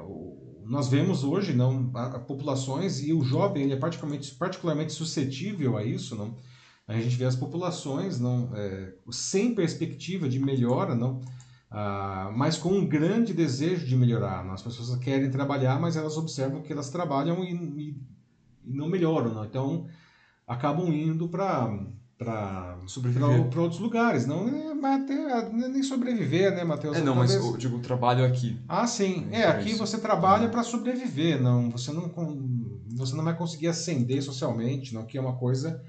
[0.65, 5.78] nós vemos hoje não a, a populações e o jovem ele é particularmente, particularmente suscetível
[5.78, 6.36] a isso, não?
[6.89, 11.21] A gente vê as populações não é, sem perspectiva de melhora, não,
[11.69, 14.43] ah, mas com um grande desejo de melhorar.
[14.43, 14.54] Não?
[14.54, 17.95] As pessoas querem trabalhar, mas elas observam que elas trabalham e, e,
[18.65, 19.45] e não melhoram, não?
[19.45, 19.86] então
[20.47, 21.86] acabam indo para
[22.17, 22.78] para
[23.62, 24.25] outros lugares.
[24.25, 26.97] Não é até, nem sobreviver, né, Matheus?
[26.97, 28.60] É, não, mas eu digo, trabalho aqui.
[28.67, 29.28] Ah, sim.
[29.32, 31.69] É, aqui você trabalha para sobreviver, não.
[31.69, 32.12] Você não,
[32.89, 35.82] você não vai conseguir ascender socialmente, não, que é uma coisa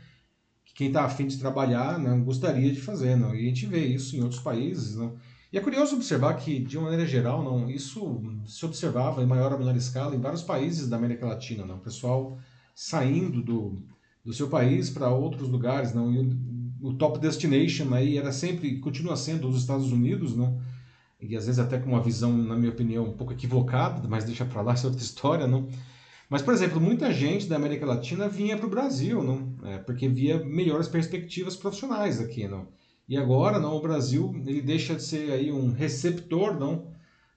[0.80, 3.34] quem está afim de trabalhar não gostaria de fazer, não.
[3.34, 5.14] E a gente vê isso em outros países, não.
[5.52, 9.58] E é curioso observar que, de maneira geral, não, isso se observava em maior ou
[9.58, 11.76] menor escala em vários países da América Latina, não.
[11.76, 12.38] O pessoal
[12.74, 13.76] saindo do
[14.24, 16.10] do seu país para outros lugares, não?
[16.12, 16.38] E
[16.80, 20.58] o, top destination aí era sempre, continua sendo os Estados Unidos, não?
[21.20, 24.46] E às vezes até com uma visão, na minha opinião, um pouco equivocada, mas deixa
[24.46, 25.68] para lá, essa é outra história, não?
[26.30, 29.52] Mas, por exemplo, muita gente da América Latina vinha para o Brasil, não?
[29.64, 32.68] É, porque via melhores perspectivas profissionais aqui, não?
[33.08, 36.86] E agora, não, o Brasil ele deixa de ser aí um receptor, não,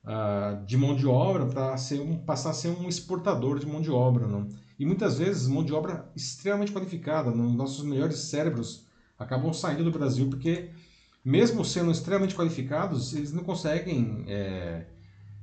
[0.04, 3.82] uh, de mão de obra para ser um, passar a ser um exportador de mão
[3.82, 4.48] de obra, não?
[4.78, 8.86] E muitas vezes mão de obra extremamente qualificada, nossos melhores cérebros
[9.18, 10.70] acabam saindo do Brasil porque,
[11.26, 14.86] mesmo sendo extremamente qualificados, eles não conseguem é,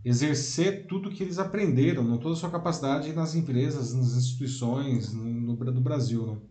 [0.05, 5.25] exercer tudo que eles aprenderam, não toda a sua capacidade nas empresas, nas instituições no,
[5.25, 6.27] no Brasil.
[6.27, 6.43] Não?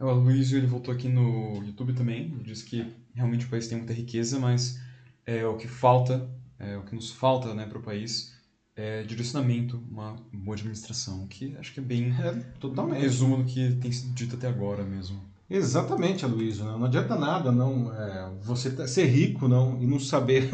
[0.00, 3.78] É, o Luiz ele voltou aqui no YouTube também, disse que realmente o país tem
[3.78, 4.80] muita riqueza, mas
[5.26, 8.38] é o que falta, é o que nos falta né, para o país
[8.76, 12.98] é, direcionamento, uma boa administração, que acho que é bem é, totalmente.
[12.98, 15.20] Um resumo do que tem sido dito até agora mesmo.
[15.50, 16.64] Exatamente, Aloysio.
[16.64, 20.48] Não, não adianta nada não é, você ser rico não e não saber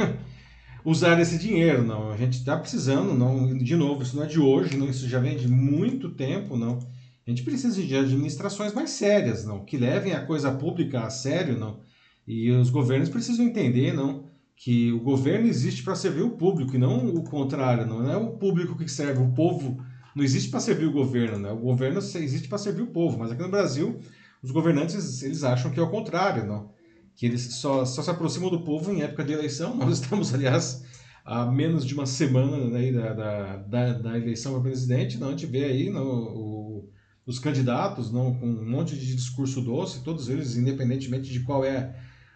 [0.84, 1.82] usar esse dinheiro.
[1.82, 2.10] não.
[2.10, 3.56] A gente está precisando, não.
[3.56, 4.88] De novo, isso não é de hoje, não.
[4.88, 6.78] Isso já vem de muito tempo, não.
[7.26, 11.58] A gente precisa de administrações mais sérias, não, que levem a coisa pública a sério,
[11.58, 11.80] não.
[12.26, 16.78] E os governos precisam entender, não, que o governo existe para servir o público e
[16.78, 19.82] não o contrário, não é o público que serve, o povo
[20.14, 21.50] não existe para servir o governo, né?
[21.50, 23.98] O governo existe para servir o povo, mas aqui no Brasil
[24.42, 26.70] os governantes eles acham que é o contrário, não?
[27.16, 29.74] Que eles só, só se aproximam do povo em época de eleição.
[29.76, 30.84] Nós estamos, aliás,
[31.24, 35.28] a menos de uma semana né, da, da, da, da eleição para presidente, não?
[35.28, 36.90] A gente vê aí no, o,
[37.26, 41.94] os candidatos não, com um monte de discurso doce, todos eles, independentemente de qual é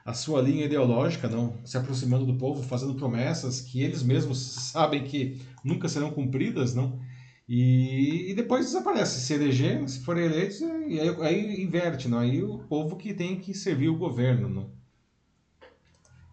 [0.08, 4.38] a sua linha ideológica, não se aproximando do povo, fazendo promessas que eles mesmos
[4.72, 6.98] sabem que nunca serão cumpridas, não?
[7.48, 12.18] E, e depois desaparece, se eleger, se forem eleitos, e aí, aí, inverte, não?
[12.18, 14.70] Aí o povo que tem que servir o governo, não?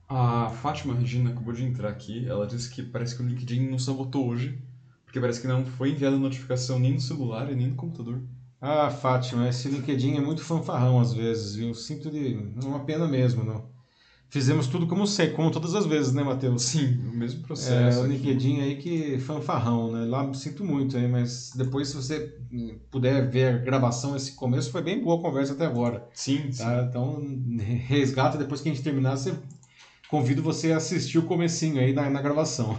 [0.10, 3.80] A Fátima Regina acabou de entrar aqui, ela disse que parece que o LinkedIn não
[3.80, 4.60] sabotou hoje,
[5.06, 8.22] porque parece que não foi enviada notificação nem no celular e nem no computador.
[8.60, 11.74] Ah, Fátima, esse LinkedIn é muito fanfarrão às vezes, viu?
[11.74, 13.75] Sinto de uma pena mesmo, não.
[14.30, 16.64] Fizemos tudo como sei, como todas as vezes, né, Matheus?
[16.64, 18.00] Sim, o mesmo processo.
[18.00, 20.06] É, o LinkedIn aí que fanfarrão, né?
[20.06, 22.38] Lá sinto muito aí, mas depois se você
[22.92, 26.08] puder ver a gravação, esse começo foi bem boa a conversa até agora.
[26.14, 26.82] Sim, tá?
[26.82, 26.88] Sim.
[26.90, 27.24] Então,
[27.88, 29.34] resgata depois que a gente terminar, você
[30.10, 32.78] convido você a assistir o comecinho aí na, na gravação.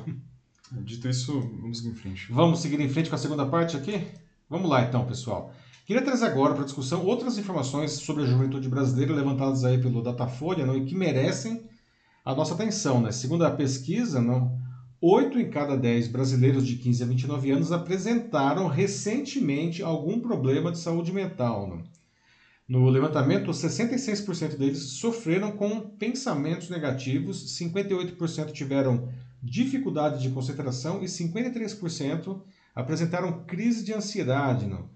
[0.73, 2.33] Dito isso, vamos seguir em frente.
[2.33, 4.05] Vamos seguir em frente com a segunda parte aqui?
[4.49, 5.53] Vamos lá então, pessoal.
[5.87, 10.67] Queria trazer agora para discussão outras informações sobre a juventude brasileira levantadas aí pelo Datafolha
[10.67, 11.63] não, e que merecem
[12.25, 13.01] a nossa atenção.
[13.01, 13.13] Né?
[13.13, 14.59] Segundo a pesquisa, não,
[15.01, 20.79] 8 em cada 10 brasileiros de 15 a 29 anos apresentaram recentemente algum problema de
[20.79, 21.69] saúde mental.
[21.69, 21.85] Não?
[22.69, 29.09] No levantamento, 66% deles sofreram com pensamentos negativos, 58% tiveram
[29.41, 32.41] dificuldade de concentração e 53%
[32.75, 34.67] apresentaram crise de ansiedade.
[34.67, 34.96] Não?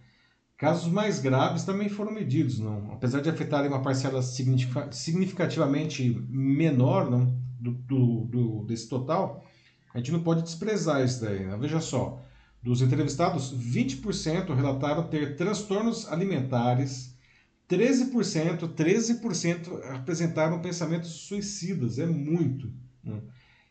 [0.61, 2.93] Casos mais graves também foram medidos, não?
[2.93, 7.35] apesar de afetarem uma parcela significativamente menor não?
[7.59, 9.43] Do, do, do, desse total,
[9.95, 11.47] a gente não pode desprezar isso daí.
[11.47, 11.57] Né?
[11.59, 12.23] Veja só,
[12.63, 17.17] dos entrevistados, 20% relataram ter transtornos alimentares,
[17.67, 22.71] 13%, 13% apresentaram pensamentos suicidas, é muito.
[23.03, 23.19] Né?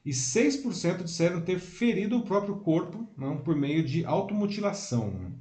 [0.04, 5.12] E 6% disseram ter ferido o próprio corpo não, por meio de automutilação.
[5.12, 5.32] Né?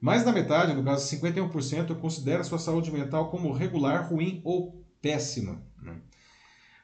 [0.00, 5.62] Mais da metade, no caso 51%, considera sua saúde mental como regular, ruim ou péssima.
[5.82, 5.96] Né?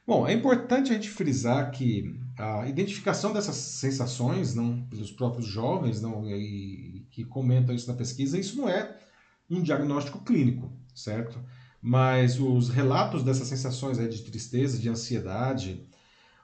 [0.05, 6.01] Bom, é importante a gente frisar que a identificação dessas sensações não, pelos próprios jovens
[6.01, 8.97] não, e, que comentam isso na pesquisa, isso não é
[9.49, 11.39] um diagnóstico clínico, certo?
[11.81, 15.87] Mas os relatos dessas sensações aí de tristeza, de ansiedade,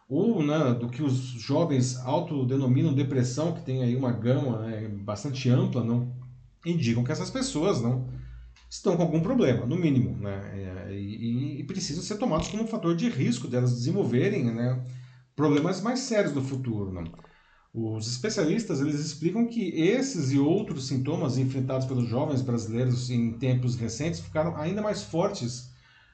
[0.07, 5.49] ou né, do que os jovens autodenominam depressão, que tem aí uma gama né, bastante
[5.49, 6.15] ampla, não
[6.71, 8.07] indicam que essas pessoas não
[8.69, 12.95] estão com algum problema, no mínimo, né, e, e precisam ser tomados como um fator
[12.95, 14.83] de risco delas desenvolverem né,
[15.35, 16.91] problemas mais sérios no futuro.
[16.91, 17.05] Não?
[17.73, 23.75] Os especialistas eles explicam que esses e outros sintomas enfrentados pelos jovens brasileiros em tempos
[23.75, 25.71] recentes ficaram ainda mais fortes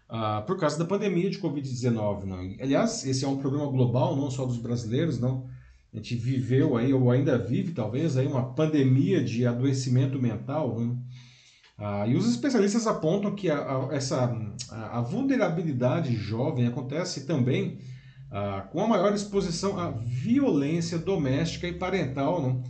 [0.10, 2.58] uh, por causa da pandemia de Covid-19.
[2.60, 5.48] Aliás, esse é um problema global, não só dos brasileiros, não.
[5.94, 10.80] A gente viveu aí, ou ainda vive talvez, aí uma pandemia de adoecimento mental.
[10.80, 10.96] Né?
[11.78, 14.36] Uh, e os especialistas apontam que a, a essa,
[14.70, 17.78] a, a vulnerabilidade jovem acontece também
[18.32, 22.64] uh, com a maior exposição à violência doméstica e parental, não?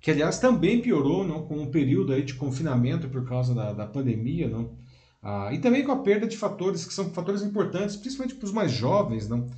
[0.00, 1.42] que aliás também piorou não?
[1.42, 4.78] com o período aí de confinamento por causa da, da pandemia, não?
[5.22, 8.52] Ah, e também com a perda de fatores que são fatores importantes, principalmente para os
[8.52, 9.50] mais jovens, não?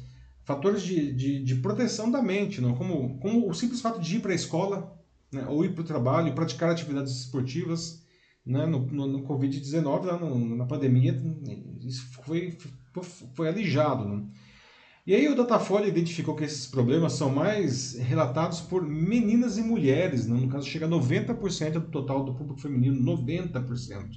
[0.44, 2.74] Fatores de, de, de, proteção da mente, não?
[2.74, 5.00] Como, como o simples fato de ir para a escola
[5.32, 5.46] né?
[5.48, 8.04] ou ir para o trabalho, praticar atividades esportivas.
[8.44, 8.66] Né?
[8.66, 11.14] No, no, no Covid-19, na pandemia,
[11.80, 12.56] isso foi,
[12.92, 13.02] foi,
[13.34, 14.08] foi alijado.
[14.08, 14.30] Não?
[15.06, 20.26] E aí o Datafolha identificou que esses problemas são mais relatados por meninas e mulheres,
[20.26, 20.36] não?
[20.36, 24.08] no caso chega a 90% do total do público feminino, 90%,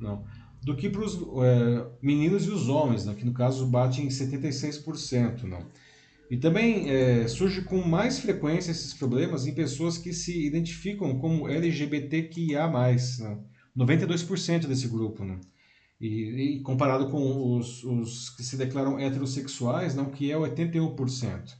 [0.00, 0.24] não,
[0.62, 3.14] do que para os é, meninos e os homens, não?
[3.14, 5.42] que no caso bate em 76%.
[5.42, 5.66] Não.
[6.30, 11.48] E também é, surge com mais frequência esses problemas em pessoas que se identificam como
[11.48, 12.68] LGBTQIA+,
[13.20, 13.44] não?
[13.76, 15.24] 92% desse grupo.
[15.24, 15.40] Não.
[16.00, 21.54] E, e comparado com os, os, que se declaram heterossexuais, não, que é 81%.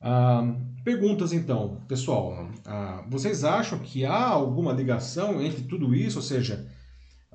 [0.00, 2.50] Ah, perguntas então, pessoal.
[2.64, 6.70] Ah, vocês acham que há alguma ligação entre tudo isso, ou seja,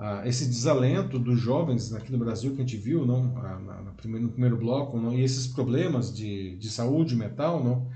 [0.01, 3.93] ah, esse desalento dos jovens aqui no Brasil que a gente viu não, ah, no,
[3.93, 7.87] primeiro, no primeiro bloco, não, e esses problemas de, de saúde mental, não,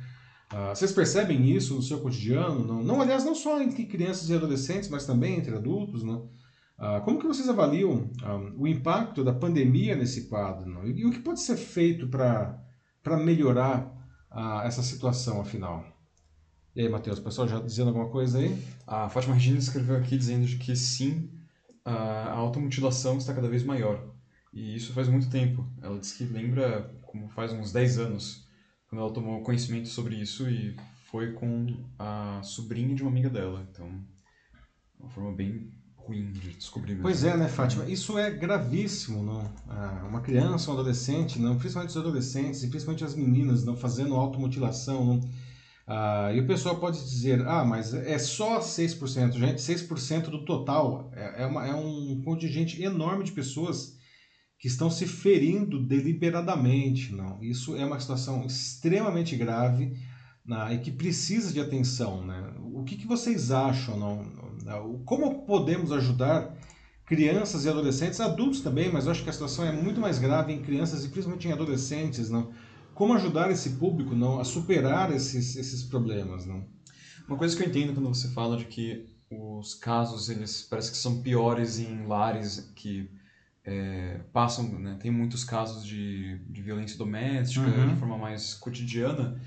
[0.51, 2.63] ah, vocês percebem isso no seu cotidiano?
[2.63, 6.29] Não, não, aliás, não só entre crianças e adolescentes, mas também entre adultos, não?
[6.77, 10.69] Ah, como que vocês avaliam ah, o impacto da pandemia nesse quadro?
[10.69, 10.85] Não?
[10.87, 13.91] E, o que pode ser feito para melhorar
[14.29, 15.83] ah, essa situação, afinal?
[16.75, 18.55] E aí, Matheus, o pessoal já dizendo alguma coisa aí?
[18.85, 21.31] A Fátima Regina escreveu aqui dizendo que sim,
[21.85, 24.03] a automutilação está cada vez maior.
[24.51, 25.65] E isso faz muito tempo.
[25.81, 28.47] Ela disse que lembra como faz uns 10 anos,
[28.89, 30.75] quando ela tomou conhecimento sobre isso e
[31.11, 33.65] foi com a sobrinha de uma amiga dela.
[33.71, 33.87] Então,
[34.99, 37.03] uma forma bem ruim de descobrir mesmo.
[37.03, 37.85] Pois é, né, Fátima?
[37.85, 39.53] Isso é gravíssimo, não?
[39.67, 44.15] Ah, uma criança, um adolescente, não, principalmente os adolescentes e principalmente as meninas, não fazendo
[44.15, 45.21] automutilação, não.
[45.87, 51.11] Ah, e o pessoal pode dizer, ah, mas é só 6%, gente, 6% do total.
[51.13, 53.95] É, é, uma, é um contingente enorme de pessoas
[54.57, 57.43] que estão se ferindo deliberadamente, não.
[57.43, 59.93] Isso é uma situação extremamente grave
[60.45, 62.53] né, e que precisa de atenção, né?
[62.73, 65.03] O que, que vocês acham, não?
[65.05, 66.55] Como podemos ajudar
[67.05, 70.51] crianças e adolescentes, adultos também, mas eu acho que a situação é muito mais grave
[70.51, 72.51] em crianças e principalmente em adolescentes, não?
[72.95, 76.65] Como ajudar esse público, não, a superar esses, esses problemas, não?
[77.27, 80.97] Uma coisa que eu entendo quando você fala de que os casos eles parece que
[80.97, 83.09] são piores em lares que
[83.65, 87.93] é, passam, né, tem muitos casos de, de violência doméstica uhum.
[87.93, 89.41] de forma mais cotidiana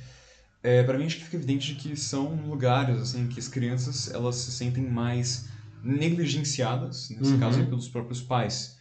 [0.60, 4.34] é, para mim acho que fica evidente que são lugares assim que as crianças elas
[4.34, 5.48] se sentem mais
[5.84, 7.38] negligenciadas nesse uhum.
[7.38, 8.76] caso pelos próprios pais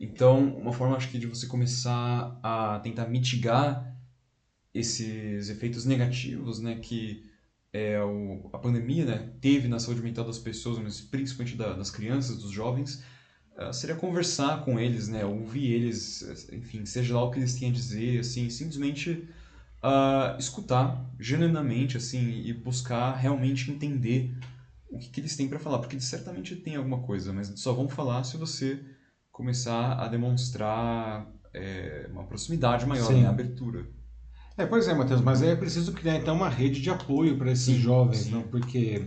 [0.00, 3.89] então uma forma acho que de você começar a tentar mitigar
[4.74, 7.22] esses efeitos negativos né que
[7.72, 11.90] é, o, a pandemia né, teve na saúde mental das pessoas mas principalmente da, das
[11.90, 13.02] crianças dos jovens
[13.56, 17.70] uh, seria conversar com eles né ouvir eles enfim seja lá o que eles têm
[17.70, 19.28] a dizer assim simplesmente
[19.84, 24.32] uh, escutar genuinamente assim e buscar realmente entender
[24.90, 27.72] o que, que eles têm para falar, porque eles certamente têm alguma coisa, mas só
[27.72, 28.82] vão falar se você
[29.30, 33.26] começar a demonstrar é, uma proximidade maior, né?
[33.26, 33.86] abertura.
[34.60, 37.64] É, pois é, Matheus, mas é preciso criar então uma rede de apoio para esses
[37.64, 38.30] sim, jovens, sim.
[38.30, 38.42] não?
[38.42, 39.06] Porque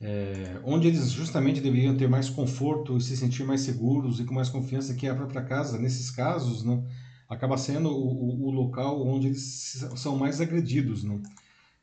[0.00, 4.32] é, onde eles justamente deveriam ter mais conforto e se sentir mais seguros e com
[4.32, 6.86] mais confiança que é a própria casa, nesses casos, não?
[7.28, 11.20] acaba sendo o, o, local onde eles são mais agredidos, não?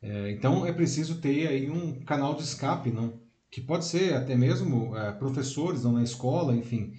[0.00, 3.20] É, então é preciso ter aí um canal de escape, não?
[3.50, 6.94] Que pode ser até mesmo é, professores não, na escola, enfim.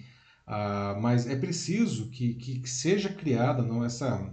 [0.46, 4.30] Ah, mas é preciso que, que, seja criada não essa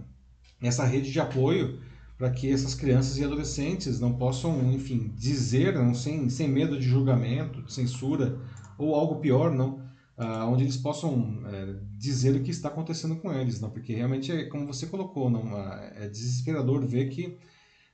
[0.62, 1.80] essa rede de apoio
[2.16, 6.86] para que essas crianças e adolescentes não possam, enfim, dizer não sem, sem medo de
[6.86, 8.38] julgamento, de censura
[8.78, 9.82] ou algo pior, não
[10.18, 13.70] uh, onde eles possam é, dizer o que está acontecendo com eles, não?
[13.70, 15.58] Porque realmente é como você colocou, não?
[15.96, 17.38] É desesperador ver que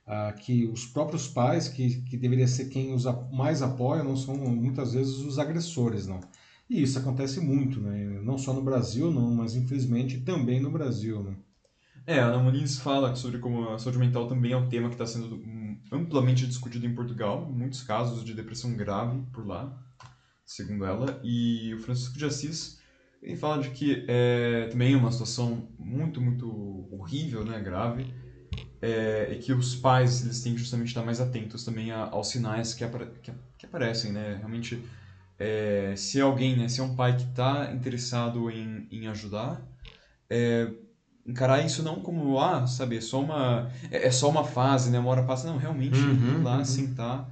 [0.07, 4.35] uh, que os próprios pais, que, que deveria ser quem os mais apoia, não são
[4.35, 6.19] muitas vezes os agressores, não.
[6.69, 8.19] E isso acontece muito, né?
[8.23, 11.35] Não só no Brasil, não, mas infelizmente também no Brasil, né?
[12.05, 14.95] É, a Ana Muniz fala sobre como a saúde mental também é um tema que
[14.95, 19.77] está sendo hum, amplamente discutido em Portugal, muitos casos de depressão grave por lá,
[20.45, 22.79] segundo ela, e o Francisco de Assis
[23.21, 28.13] ele fala de que é também é uma situação muito, muito horrível, né, grave,
[28.81, 32.73] é, e que os pais eles têm que justamente estar mais atentos também aos sinais
[32.73, 34.81] que, apare que, que aparecem, né, realmente
[35.37, 39.61] é, se alguém, né, se é um pai que está interessado em, em ajudar,
[40.29, 40.71] é,
[41.29, 44.99] encarar isso não como, ah, sabe, é só uma, é, é só uma fase, né,
[44.99, 46.65] uma hora passa, não, realmente uhum, lá, uhum.
[46.65, 47.29] sentar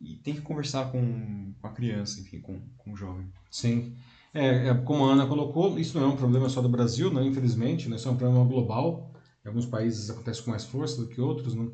[0.00, 3.26] e tem que conversar com, com a criança, enfim, com, com o jovem.
[3.50, 3.94] Sim.
[4.32, 7.22] É, é, como a Ana colocou, isso não é um problema só do Brasil, né,
[7.24, 9.12] infelizmente, né, isso é um problema global,
[9.44, 11.68] em alguns países acontece com mais força do que outros, né,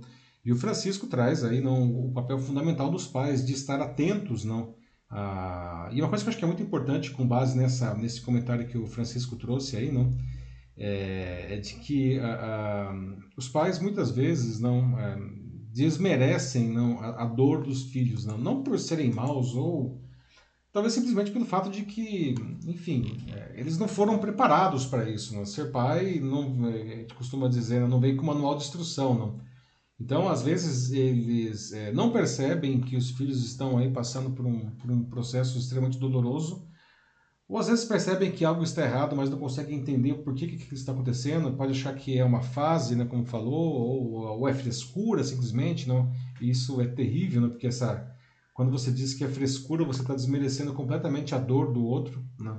[0.45, 4.75] e o Francisco traz aí não, o papel fundamental dos pais de estar atentos não,
[5.09, 8.21] ah, e uma coisa que eu acho que é muito importante, com base nessa, nesse
[8.21, 10.11] comentário que o Francisco trouxe aí, não,
[10.81, 15.17] é, é de que ah, ah, os pais muitas vezes não é,
[15.71, 20.01] desmerecem não, a, a, dor dos filhos, não, não por serem maus ou
[20.73, 22.35] talvez simplesmente pelo fato de que,
[22.67, 25.35] enfim, é, eles não foram preparados para isso.
[25.35, 25.45] Não.
[25.45, 29.51] Ser pai, não, é, a gente costuma dizer, não vem com manual de instrução, não.
[30.01, 34.71] Então, às vezes, eles é, não percebem que os filhos estão aí passando por um,
[34.77, 36.67] por um processo extremamente doloroso,
[37.51, 40.73] ou às vezes percebem que algo está errado, mas não conseguem entender por que, que
[40.73, 45.25] está acontecendo, pode achar que é uma fase, né, como falou, ou, ou é frescura,
[45.25, 46.09] simplesmente, não?
[46.41, 48.09] Isso é terrível, né, porque essa,
[48.55, 52.57] quando você diz que é frescura, você está desmerecendo completamente a dor do outro, né?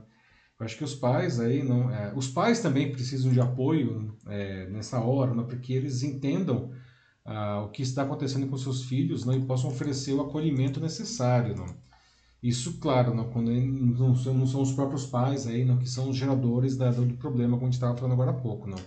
[0.59, 4.67] Eu acho que os pais aí não, é, os pais também precisam de apoio é,
[4.67, 6.69] nessa hora, né, porque eles entendam
[7.23, 11.55] ah, o que está acontecendo com seus filhos não, e possam oferecer o acolhimento necessário.
[11.55, 11.90] Não?
[12.41, 16.09] Isso, claro, não, quando não são, não são os próprios pais aí, não, que são
[16.09, 18.67] os geradores da, do problema, como a gente estava falando agora há pouco.
[18.67, 18.77] Não?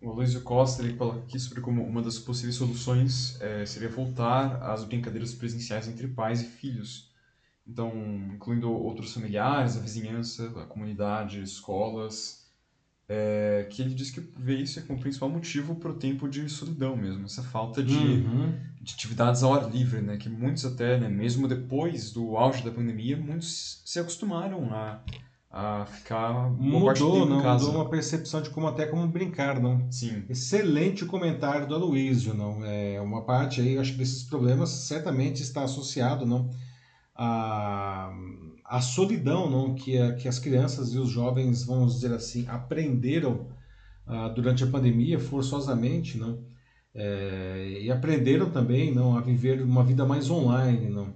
[0.00, 4.62] O Aloysio Costa ele coloca aqui sobre como uma das possíveis soluções é, seria voltar
[4.62, 7.10] às brincadeiras presenciais entre pais e filhos.
[7.66, 7.92] Então,
[8.34, 12.46] incluindo outros familiares, a vizinhança, a comunidade, escolas,
[13.08, 16.96] é, que ele diz que vê isso como principal motivo para o tempo de solidão
[16.96, 18.54] mesmo, essa falta de, uhum.
[18.86, 20.16] De atividades ao ar livre, né?
[20.16, 25.00] Que muitos até, né, mesmo depois do auge da pandemia, muitos se acostumaram a,
[25.50, 29.90] a ficar mudou, não mudou uma percepção de como até como brincar, não?
[29.90, 30.22] Sim.
[30.28, 32.64] Excelente comentário do Aloysio, não?
[32.64, 36.48] É uma parte aí, acho que desses problemas certamente está associado, não?
[37.14, 38.12] A
[38.68, 43.46] a solidão não, que, a, que as crianças e os jovens, vamos dizer assim, aprenderam
[44.06, 46.40] ah, durante a pandemia forçosamente, não,
[46.96, 50.88] é, e aprenderam também não, a viver uma vida mais online.
[50.88, 51.14] Não.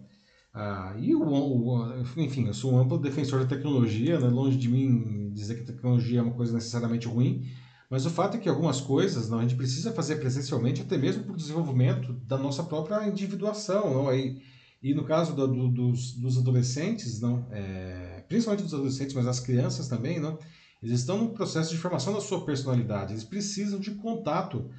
[0.53, 4.68] Ah, e o, o, enfim, eu sou um amplo defensor da tecnologia, né, longe de
[4.68, 7.47] mim dizer que a tecnologia é uma coisa necessariamente ruim,
[7.89, 11.24] mas o fato é que algumas coisas não, a gente precisa fazer presencialmente, até mesmo
[11.24, 13.95] para o desenvolvimento da nossa própria individuação.
[13.95, 14.09] Não?
[14.09, 14.41] Aí,
[14.83, 19.41] e no caso do, do, dos, dos, adolescentes, não, é, principalmente dos adolescentes, mas as
[19.41, 20.39] crianças também, não,
[20.83, 23.12] eles estão no processo de formação da sua personalidade.
[23.12, 24.70] Eles precisam de contato,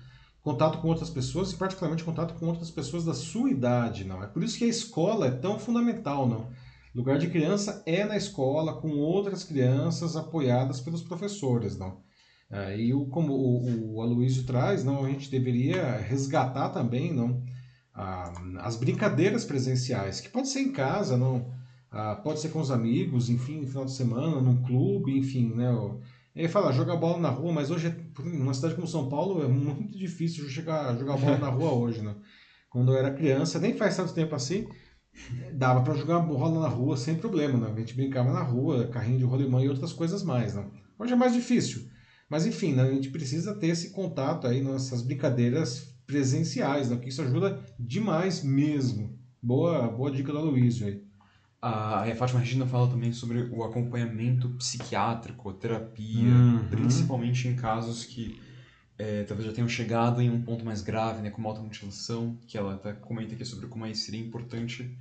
[0.43, 4.23] contato com outras pessoas e particularmente contato com outras pessoas da sua idade, não.
[4.23, 6.49] É por isso que a escola é tão fundamental, não.
[6.93, 12.01] Lugar de criança é na escola com outras crianças apoiadas pelos professores, não.
[12.49, 17.41] É, e o, como o, o Aloysio traz, não, a gente deveria resgatar também, não,
[17.93, 21.49] ah, as brincadeiras presenciais, que pode ser em casa, não,
[21.89, 25.69] ah, pode ser com os amigos, enfim, no final de semana, num clube, enfim, né?
[26.35, 29.97] Ele fala, jogar bola na rua, mas hoje, numa cidade como São Paulo, é muito
[29.97, 32.15] difícil chegar, jogar bola na rua hoje, né?
[32.69, 34.67] Quando eu era criança, nem faz tanto tempo assim,
[35.53, 37.73] dava para jogar bola na rua sem problema, né?
[37.73, 40.65] A gente brincava na rua, carrinho de rolimã e outras coisas mais, né?
[40.97, 41.89] Hoje é mais difícil.
[42.29, 42.83] Mas enfim, né?
[42.83, 46.95] a gente precisa ter esse contato aí nessas brincadeiras presenciais, né?
[46.95, 49.19] Porque isso ajuda demais mesmo.
[49.43, 51.03] Boa, boa dica da Luiz aí.
[51.61, 56.67] A Fátima Regina fala também sobre o acompanhamento psiquiátrico, a terapia, uhum.
[56.67, 58.41] principalmente em casos que
[58.97, 62.73] é, talvez já tenham chegado em um ponto mais grave, né, como automutilação, que ela
[62.73, 64.95] até comenta aqui sobre como seria importante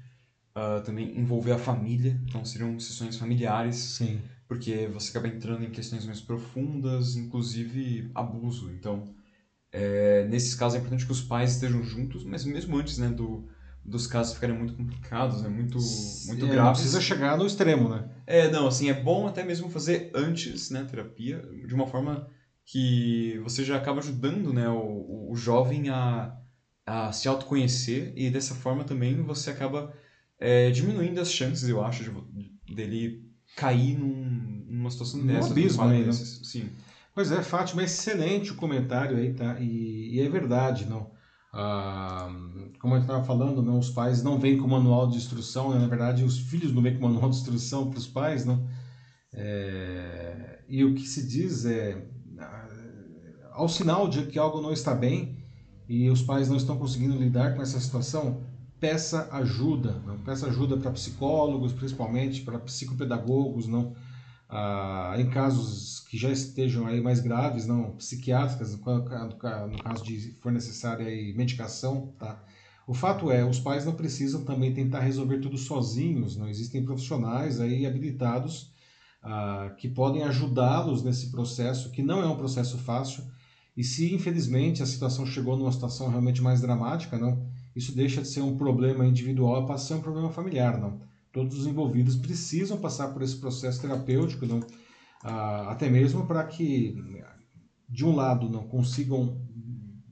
[0.55, 4.21] uh, também envolver a família, então seriam sessões familiares, Sim.
[4.47, 9.15] porque você acaba entrando em questões mais profundas, inclusive abuso, então
[9.73, 13.49] é, nesses casos é importante que os pais estejam juntos, mas mesmo antes né, do,
[13.85, 15.49] dos casos ficarem muito complicados, né?
[15.49, 15.79] Muito,
[16.27, 16.57] muito é, graves.
[16.57, 18.09] Não precisa chegar no extremo, né?
[18.27, 22.29] É, não, assim, é bom até mesmo fazer antes, né, terapia, de uma forma
[22.65, 26.37] que você já acaba ajudando, né, o, o jovem a,
[26.87, 29.93] a se autoconhecer e dessa forma também você acaba
[30.39, 35.49] é, diminuindo as chances, eu acho, de, dele cair num, numa situação dessa.
[35.49, 36.13] Um abismo né?
[36.13, 36.71] Sim.
[37.15, 39.59] Pois é, Fátima, excelente o comentário aí, tá?
[39.59, 41.11] E, e é verdade, não?
[41.53, 42.29] Ah,
[42.81, 45.79] como eu estava falando, não, os pais não vêm com manual de instrução, né?
[45.79, 48.69] na verdade os filhos não vêm com manual de instrução para os pais, não?
[49.33, 52.05] É, e o que se diz é,
[53.53, 55.39] ao sinal de que algo não está bem
[55.89, 58.43] e os pais não estão conseguindo lidar com essa situação,
[58.79, 60.19] peça ajuda, não?
[60.19, 63.95] peça ajuda para psicólogos, principalmente para psicopedagogos, não?
[64.53, 70.51] Ah, em casos que já estejam aí mais graves, não psiquiátricas, no, caso de for
[70.51, 72.43] necessária aí medicação, tá?
[72.85, 77.61] O fato é, os pais não precisam também tentar resolver tudo sozinhos, não existem profissionais
[77.61, 78.73] aí habilitados
[79.23, 83.23] ah, que podem ajudá-los nesse processo, que não é um processo fácil,
[83.77, 87.47] e se infelizmente a situação chegou numa situação realmente mais dramática, não,
[87.77, 91.10] isso deixa de ser um problema individual e passa a ser um problema familiar, não
[91.33, 94.61] todos os envolvidos precisam passar por esse processo terapêutico, não,
[95.23, 96.97] ah, até mesmo para que,
[97.89, 99.41] de um lado, não consigam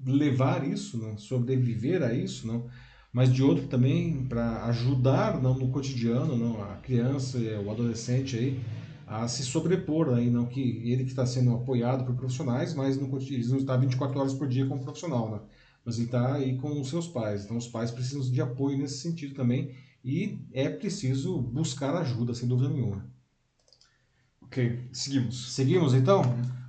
[0.04, 2.66] levar isso, não, sobreviver a isso, não,
[3.12, 8.60] mas de outro também para ajudar não, no cotidiano não, a criança o adolescente aí,
[9.06, 13.08] a se sobrepor aí, não que ele que está sendo apoiado por profissionais, mas não,
[13.18, 15.40] ele não está 24 horas por dia como profissional, né?
[15.84, 17.44] mas ele está aí com os seus pais.
[17.44, 19.74] Então os pais precisam de apoio nesse sentido também
[20.09, 23.04] e é preciso buscar ajuda, sem dúvida nenhuma.
[24.40, 25.52] Ok, seguimos.
[25.52, 26.22] Seguimos então?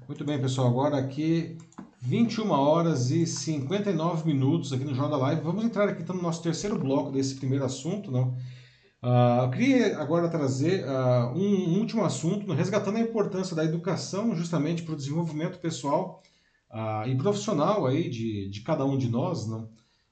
[0.05, 0.67] Muito bem, pessoal.
[0.67, 1.57] Agora aqui
[2.01, 5.41] 21 horas e 59 minutos aqui no Jornal da Live.
[5.41, 8.35] Vamos entrar aqui então, no nosso terceiro bloco desse primeiro assunto, não?
[9.01, 14.35] Uh, eu queria agora trazer uh, um, um, último assunto, resgatando a importância da educação
[14.35, 16.21] justamente para o desenvolvimento pessoal
[16.69, 19.69] uh, e profissional aí de, de cada um de nós, não?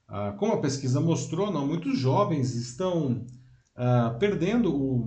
[0.08, 3.26] Ah, como a pesquisa mostrou, não, muitos jovens estão
[3.76, 5.04] ah, perdendo o,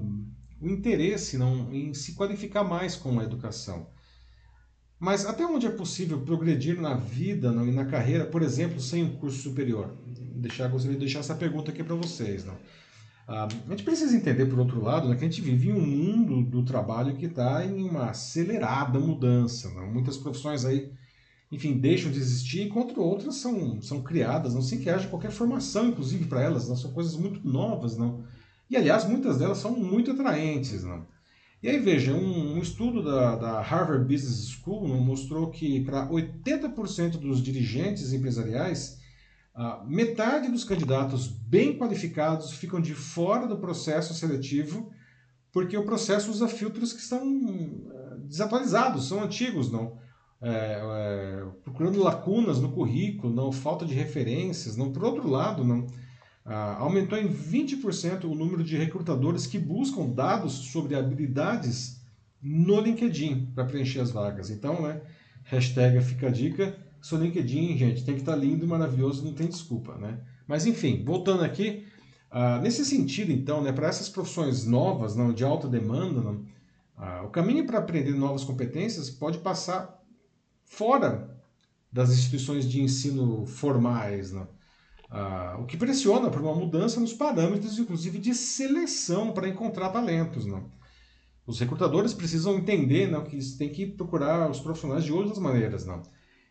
[0.62, 3.88] o interesse não, em se qualificar mais com a educação.
[5.00, 9.04] Mas até onde é possível progredir na vida não, e na carreira, por exemplo, sem
[9.04, 9.98] um curso superior?
[10.36, 12.46] Deixar, gostaria de deixar essa pergunta aqui para vocês.
[12.46, 12.56] Não?
[13.28, 15.82] Ah, a gente precisa entender, por outro lado, né, que a gente vive em um
[15.82, 19.72] mundo do trabalho que está em uma acelerada mudança.
[19.72, 19.92] Não?
[19.92, 20.92] Muitas profissões aí
[21.52, 25.90] enfim, deixam de existir, enquanto outras são, são criadas, não sem que haja qualquer formação,
[25.90, 28.24] inclusive, para elas, não são coisas muito novas, não.
[28.70, 31.06] E, aliás, muitas delas são muito atraentes, não.
[31.62, 36.08] E aí, veja, um, um estudo da, da, Harvard Business School não, mostrou que para
[36.08, 39.00] 80% dos dirigentes empresariais,
[39.86, 44.90] metade dos candidatos bem qualificados ficam de fora do processo seletivo
[45.52, 50.00] porque o processo usa filtros que estão eh, desatualizados, são antigos, não
[50.42, 55.86] é, é, procurando lacunas no currículo, não falta de referências, não por outro lado, não
[56.44, 62.02] ah, aumentou em 20% o número de recrutadores que buscam dados sobre habilidades
[62.42, 64.50] no LinkedIn para preencher as vagas.
[64.50, 65.02] Então, né,
[65.44, 69.34] hashtag fica a dica, seu LinkedIn, gente, tem que estar tá lindo e maravilhoso, não
[69.34, 70.20] tem desculpa, né?
[70.48, 71.86] Mas enfim, voltando aqui,
[72.32, 76.44] ah, nesse sentido, então, né, para essas profissões novas, não, de alta demanda, não,
[76.98, 80.01] ah, o caminho para aprender novas competências pode passar
[80.72, 81.30] fora
[81.92, 84.48] das instituições de ensino formais, né?
[85.10, 90.46] ah, o que pressiona por uma mudança nos parâmetros, inclusive, de seleção para encontrar talentos.
[90.46, 90.64] Né?
[91.46, 95.86] Os recrutadores precisam entender né, que têm que procurar os profissionais de outras maneiras.
[95.86, 96.02] Né?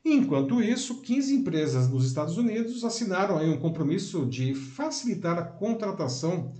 [0.04, 6.52] Enquanto isso, 15 empresas nos Estados Unidos assinaram aí um compromisso de facilitar a contratação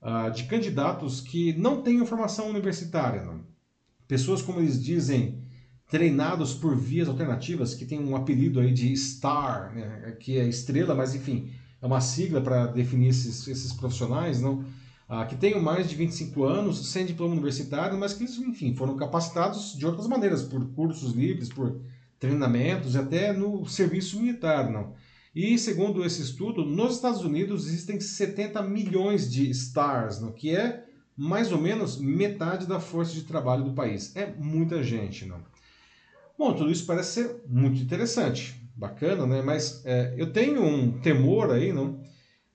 [0.00, 3.24] ah, de candidatos que não tenham formação universitária.
[3.24, 3.40] Né?
[4.06, 5.39] Pessoas, como eles dizem,
[5.90, 10.94] treinados por vias alternativas, que tem um apelido aí de STAR, né, que é estrela,
[10.94, 11.50] mas enfim,
[11.82, 14.64] é uma sigla para definir esses, esses profissionais, não?
[15.08, 19.74] Ah, que tenham mais de 25 anos, sem diploma universitário, mas que, enfim, foram capacitados
[19.76, 21.80] de outras maneiras, por cursos livres, por
[22.20, 24.94] treinamentos, até no serviço militar, não?
[25.34, 30.32] E, segundo esse estudo, nos Estados Unidos existem 70 milhões de STARs, não?
[30.32, 30.84] que é
[31.16, 34.14] mais ou menos metade da força de trabalho do país.
[34.16, 35.40] É muita gente, não?
[36.40, 39.42] Bom, tudo isso parece ser muito interessante, bacana, né?
[39.42, 42.00] Mas é, eu tenho um temor aí, não?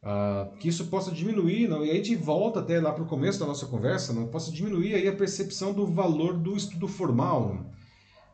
[0.02, 1.86] Ah, que isso possa diminuir, não?
[1.86, 4.26] E aí gente volta até lá para o começo da nossa conversa, não?
[4.26, 7.64] Possa diminuir aí a percepção do valor do estudo formal.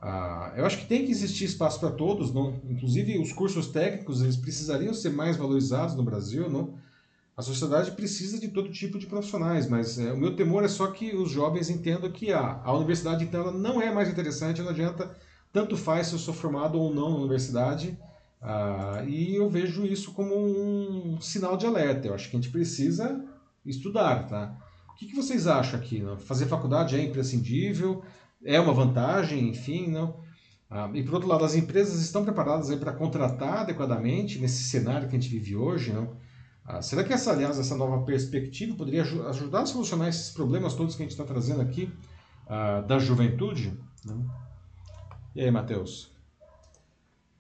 [0.02, 2.58] Ah, eu acho que tem que existir espaço para todos, não?
[2.70, 6.76] Inclusive os cursos técnicos eles precisariam ser mais valorizados no Brasil, não?
[7.36, 10.88] A sociedade precisa de todo tipo de profissionais, mas é, o meu temor é só
[10.88, 15.14] que os jovens entendam que a, a universidade então não é mais interessante, não adianta,
[15.52, 17.97] tanto faz se eu sou formado ou não na universidade,
[18.41, 22.08] ah, e eu vejo isso como um sinal de alerta.
[22.08, 23.24] Eu acho que a gente precisa
[23.66, 24.58] estudar, tá?
[24.89, 25.99] O que, que vocês acham aqui?
[25.99, 26.18] Não?
[26.18, 28.04] Fazer faculdade é imprescindível?
[28.43, 30.20] É uma vantagem, enfim, não?
[30.70, 35.16] Ah, e por outro lado, as empresas estão preparadas para contratar adequadamente nesse cenário que
[35.16, 36.16] a gente vive hoje, não?
[36.66, 40.95] Ah, será que essa, aliás, essa nova perspectiva poderia ajudar a solucionar esses problemas todos
[40.95, 41.91] que a gente está trazendo aqui
[42.47, 43.78] ah, da juventude?
[44.06, 44.26] Não?
[45.34, 46.11] E aí, Matheus?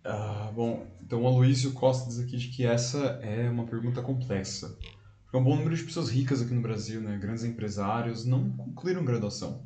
[0.03, 4.77] Ah, bom, então o Aloysio Costa diz aqui que essa é uma pergunta complexa.
[5.23, 9.03] Porque um bom número de pessoas ricas aqui no Brasil, né, grandes empresários, não concluíram
[9.03, 9.65] graduação.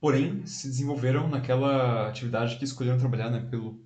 [0.00, 3.78] Porém, se desenvolveram naquela atividade que escolheram trabalhar né, pelo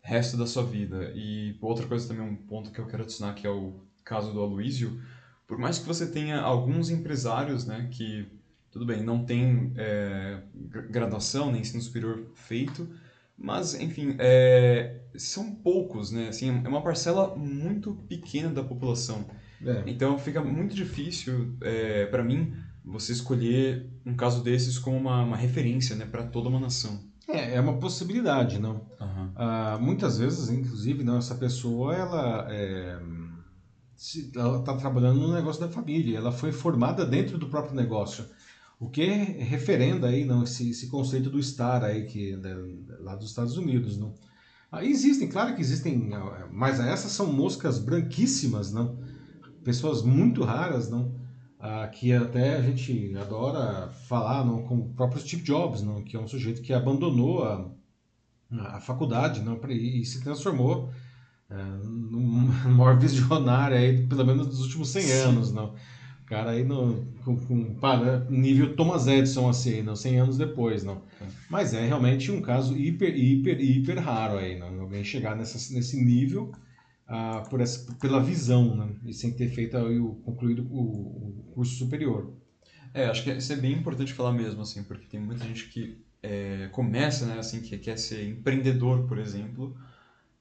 [0.00, 1.12] resto da sua vida.
[1.12, 4.40] E outra coisa também, um ponto que eu quero adicionar, que é o caso do
[4.40, 5.02] Aloysio,
[5.48, 8.28] por mais que você tenha alguns empresários né, que,
[8.70, 10.42] tudo bem, não tem é,
[10.90, 12.88] graduação nem ensino superior feito,
[13.40, 16.28] mas, enfim, é, são poucos, né?
[16.28, 19.24] Assim, é uma parcela muito pequena da população.
[19.64, 19.82] É.
[19.86, 22.52] Então fica muito difícil, é, para mim,
[22.84, 27.00] você escolher um caso desses como uma, uma referência né, para toda uma nação.
[27.26, 28.86] É, é uma possibilidade, não?
[29.00, 29.30] Uhum.
[29.34, 32.98] Ah, muitas vezes, inclusive, não, essa pessoa, ela é,
[33.96, 38.26] está trabalhando no negócio da família, ela foi formada dentro do próprio negócio.
[38.80, 42.56] O que referenda aí não esse, esse conceito do estar aí que né,
[43.02, 44.14] lá dos Estados Unidos, não?
[44.70, 48.98] Ah, existem, claro que existem, ah, mas essas são moscas branquíssimas, não?
[49.64, 51.18] Pessoas muito raras, não?
[51.58, 54.62] Ah, que até a gente adora falar, não?
[54.62, 56.02] Como o próprio Steve Jobs, não?
[56.02, 57.70] Que é um sujeito que abandonou a,
[58.76, 59.60] a faculdade, não?
[59.68, 60.90] E, se transformou
[61.50, 62.20] é, no
[62.70, 65.12] maior visionário aí, pelo menos dos últimos 100 Sim.
[65.12, 65.74] anos, não?
[66.30, 71.02] Cara aí no, com, com para, nível Thomas Edison, assim, não, 100 anos depois, não.
[71.20, 71.26] É.
[71.50, 74.80] Mas é realmente um caso hiper, hiper, hiper raro aí, não.
[74.80, 76.52] Alguém chegar nessa, nesse nível
[77.08, 78.94] ah, por essa, pela visão, né?
[79.04, 82.32] E sem ter feito aí o, concluído o, o curso superior.
[82.94, 85.98] É, acho que isso é bem importante falar mesmo, assim, porque tem muita gente que
[86.22, 89.76] é, começa, né, assim, que quer ser empreendedor, por exemplo,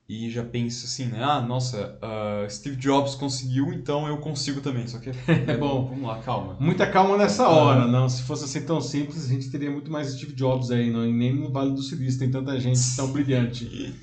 [0.09, 1.23] e já pensa assim, né?
[1.23, 4.87] Ah, nossa, uh, Steve Jobs conseguiu, então eu consigo também.
[4.87, 6.57] Só que é bom, vamos lá, calma.
[6.59, 8.09] Muita calma nessa hora, não.
[8.09, 11.05] Se fosse assim tão simples, a gente teria muito mais Steve Jobs aí, não?
[11.05, 13.93] E nem no Vale do Silício tem tanta gente tão brilhante.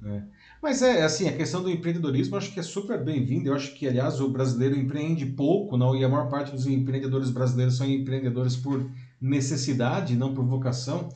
[0.00, 0.24] Né?
[0.60, 3.48] Mas é assim, a questão do empreendedorismo eu acho que é super bem-vinda.
[3.48, 5.94] Eu acho que, aliás, o brasileiro empreende pouco, não?
[5.94, 8.84] E a maior parte dos empreendedores brasileiros são empreendedores por
[9.20, 11.08] necessidade, não por vocação.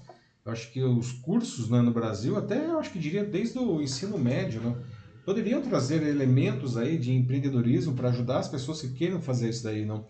[0.47, 3.83] Eu acho que os cursos né, no Brasil, até eu acho que diria desde o
[3.83, 4.77] ensino médio, né,
[5.25, 9.85] poderiam trazer elementos aí de empreendedorismo para ajudar as pessoas que queiram fazer isso daí,
[9.85, 10.07] não?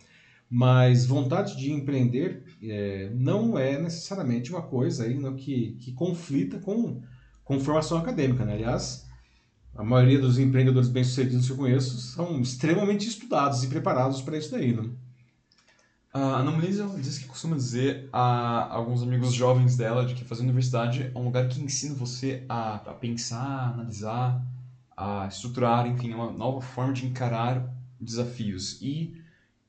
[0.48, 6.58] Mas vontade de empreender é, não é necessariamente uma coisa aí não, que, que conflita
[6.58, 7.00] com,
[7.42, 8.52] com formação acadêmica, né?
[8.52, 9.06] Aliás,
[9.74, 14.50] a maioria dos empreendedores bem-sucedidos que eu conheço são extremamente estudados e preparados para isso
[14.50, 14.94] daí, não?
[16.16, 16.50] A Ana
[16.98, 21.24] diz que costuma dizer a alguns amigos jovens dela de que fazer universidade é um
[21.24, 24.42] lugar que ensina você a, a pensar, analisar,
[24.96, 28.80] a estruturar, enfim, é uma nova forma de encarar desafios.
[28.80, 29.14] E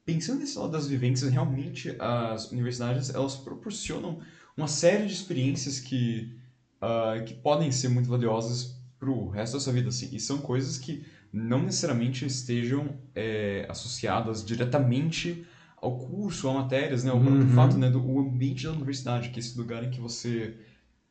[0.06, 4.22] pensando nesse lado das vivências, realmente as universidades elas proporcionam
[4.56, 6.34] uma série de experiências que,
[6.82, 9.89] uh, que podem ser muito valiosas para o resto da sua vida.
[9.89, 10.16] Assim.
[10.16, 15.45] E são coisas que não necessariamente estejam é, associadas diretamente
[15.82, 17.11] ao curso, a matérias, né?
[17.11, 17.49] O próprio uhum.
[17.49, 17.89] fato, né?
[17.89, 20.55] Do o ambiente da universidade, que é esse lugar em que você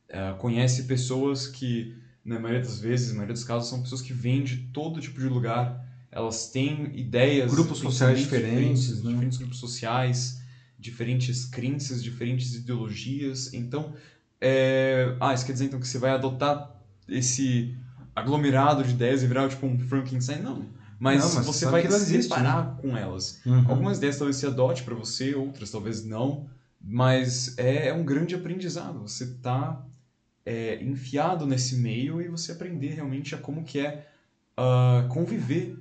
[0.09, 4.13] uh, conhece pessoas que, na maioria das vezes, na maioria dos casos, são pessoas que
[4.13, 5.85] vêm de todo tipo de lugar.
[6.11, 7.51] Elas têm ideias...
[7.51, 9.11] Grupos sociais diferentes, diferentes né?
[9.11, 10.41] Diferentes grupos sociais,
[10.77, 13.53] diferentes crenças, diferentes ideologias.
[13.53, 13.93] Então,
[14.41, 15.15] é...
[15.19, 16.75] ah, isso quer dizer então que você vai adotar
[17.07, 17.75] esse
[18.13, 20.41] aglomerado de ideias e virar tipo um Frankenstein?
[20.41, 22.81] Não mas, não, mas você vai se separar né?
[22.81, 23.39] com elas.
[23.45, 23.65] Uhum.
[23.69, 26.49] Algumas ideias talvez se adote para você, outras talvez não,
[26.81, 28.99] mas é, é um grande aprendizado.
[29.01, 29.85] Você está
[30.45, 34.07] é, enfiado nesse meio e você aprender realmente a como que é
[34.57, 35.77] uh, conviver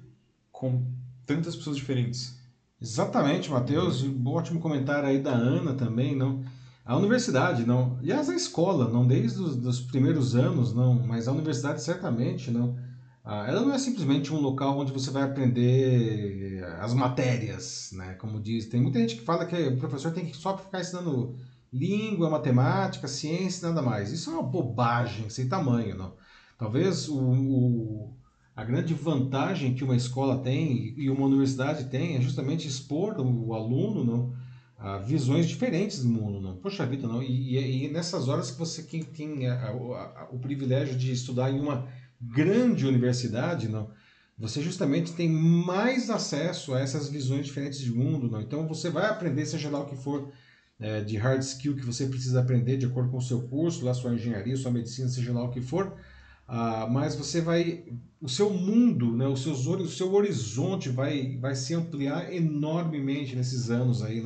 [0.52, 0.84] com
[1.24, 2.38] tantas pessoas diferentes.
[2.80, 4.02] Exatamente, Matheus.
[4.02, 6.44] Um ótimo comentário aí da Ana também, não?
[6.84, 7.96] A universidade, não.
[8.00, 12.76] Aliás, a escola, não desde os dos primeiros anos, não, mas a universidade certamente, não
[13.26, 18.14] ela não é simplesmente um local onde você vai aprender as matérias, né?
[18.14, 21.34] Como diz, tem muita gente que fala que o professor tem que só ficar ensinando
[21.72, 24.12] língua, matemática, ciência, nada mais.
[24.12, 26.14] Isso é uma bobagem sem tamanho, não?
[26.56, 28.16] Talvez o, o
[28.56, 33.52] a grande vantagem que uma escola tem e uma universidade tem é justamente expor o
[33.52, 34.34] aluno não,
[34.78, 36.40] a visões diferentes do mundo.
[36.40, 36.56] Não.
[36.56, 37.22] Poxa vida, não.
[37.22, 41.12] E, e, e nessas horas que você quem tem a, a, a, o privilégio de
[41.12, 41.86] estudar em uma
[42.20, 43.90] grande universidade, não,
[44.38, 48.30] você justamente tem mais acesso a essas visões diferentes de mundo.
[48.30, 48.40] Não.
[48.40, 50.30] Então você vai aprender, seja lá o que for,
[50.78, 53.94] é, de hard skill que você precisa aprender de acordo com o seu curso, lá
[53.94, 55.96] sua engenharia, sua medicina, seja lá o que for
[56.48, 57.84] ah, mas você vai,
[58.20, 63.68] o seu mundo, né, o, seus, o seu horizonte vai, vai se ampliar enormemente nesses
[63.68, 64.22] anos aí,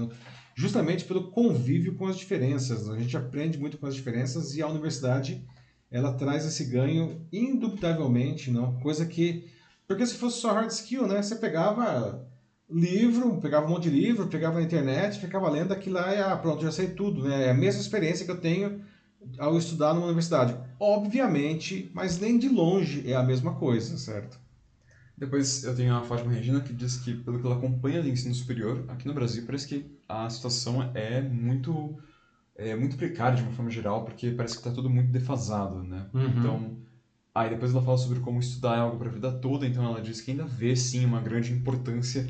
[0.55, 2.91] justamente pelo convívio com as diferenças.
[2.91, 5.43] A gente aprende muito com as diferenças e a universidade
[5.91, 8.79] ela traz esse ganho indubitavelmente, não?
[8.81, 9.51] Coisa que,
[9.89, 12.27] porque se fosse só hard skill, né, você pegava
[12.71, 16.37] livro, pegava um monte de livro, pegava na internet, ficava lendo aquilo lá e ah,
[16.37, 17.49] pronto, já sei tudo, né?
[17.49, 18.81] É a mesma experiência que eu tenho
[19.39, 20.57] ao estudar numa universidade.
[20.79, 24.39] Obviamente, mas nem de longe é a mesma coisa, certo?
[25.19, 28.35] Depois eu tenho a Fátima Regina que diz que, pelo que ela acompanha do ensino
[28.35, 31.99] superior, aqui no Brasil parece que a situação é muito
[32.69, 36.07] é muito precária de uma forma geral, porque parece que está tudo muito defasado, né?
[36.13, 36.27] Uhum.
[36.27, 36.77] Então,
[37.35, 40.01] aí depois ela fala sobre como estudar é algo para a vida toda, então ela
[40.01, 42.27] diz que ainda vê sim uma grande importância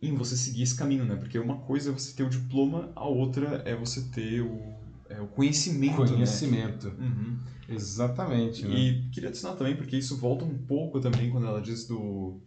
[0.00, 1.16] em você seguir esse caminho, né?
[1.16, 4.76] Porque uma coisa é você ter o diploma, a outra é você ter o
[5.08, 6.02] é, o conhecimento.
[6.02, 6.08] Né?
[6.08, 6.88] Conhecimento.
[6.88, 7.06] Né?
[7.06, 7.38] Uhum.
[7.68, 8.66] Exatamente.
[8.66, 8.74] Né?
[8.74, 12.40] E queria adicionar também, porque isso volta um pouco também quando ela diz do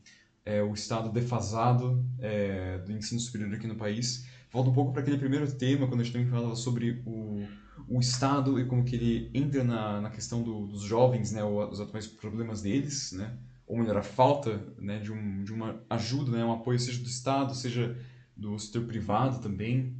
[0.45, 4.25] é, o estado defasado é, do ensino superior aqui no país.
[4.51, 7.47] Volta um pouco para aquele primeiro tema, quando a gente também falava sobre o,
[7.87, 11.79] o Estado e como que ele entra na, na questão do, dos jovens, né, os
[11.79, 13.37] atuais problemas deles, né,
[13.67, 17.07] ou melhor, a falta né, de, um, de uma ajuda, né, um apoio seja do
[17.07, 17.95] Estado, seja
[18.35, 19.95] do setor privado também,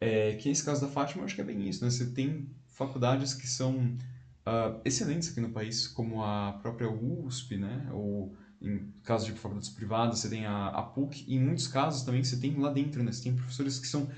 [0.00, 1.88] é, que nesse caso da Fátima, eu acho que é bem isso, né?
[1.88, 7.88] Você tem faculdades que são uh, excelentes aqui no país, como a própria USP, né?
[7.92, 12.02] Ou em caso de faculdades privadas, você tem a, a PUC, e em muitos casos
[12.02, 13.10] também você tem lá dentro, né?
[13.10, 14.08] Você tem professores que são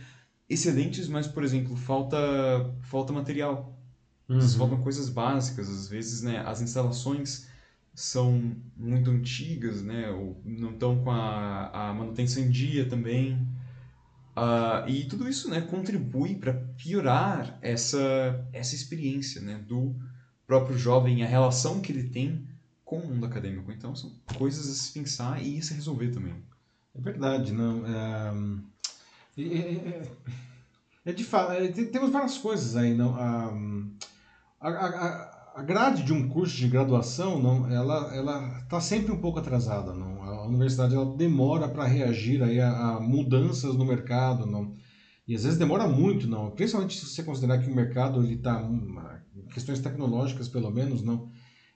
[0.48, 2.16] excelentes, mas, por exemplo, falta,
[2.82, 3.78] falta material.
[4.28, 4.40] Uhum.
[4.40, 6.42] Faltam coisas básicas, às vezes, né?
[6.46, 7.46] As instalações
[7.94, 10.10] são muito antigas, né?
[10.10, 13.34] Ou não estão com a, a manutenção em dia também.
[14.36, 19.94] Uh, e tudo isso né, contribui para piorar essa, essa experiência né, do
[20.44, 22.44] próprio jovem, a relação que ele tem
[22.84, 23.72] com o mundo acadêmico.
[23.72, 26.34] Então, são coisas a se pensar e se resolver também.
[26.94, 27.84] É verdade, não.
[27.86, 28.32] É,
[29.38, 30.02] é, é,
[31.06, 33.14] é de fato, é, temos várias coisas aí, não.
[33.16, 33.52] A,
[34.60, 39.38] a, a grade de um curso de graduação, não, ela ela está sempre um pouco
[39.38, 40.22] atrasada, não.
[40.22, 44.74] A universidade ela demora para reagir aí a, a, mudanças no mercado, não.
[45.26, 46.50] E às vezes demora muito, não.
[46.50, 48.68] Principalmente se você considerar que o mercado ele está
[49.52, 51.28] questões tecnológicas pelo menos, não.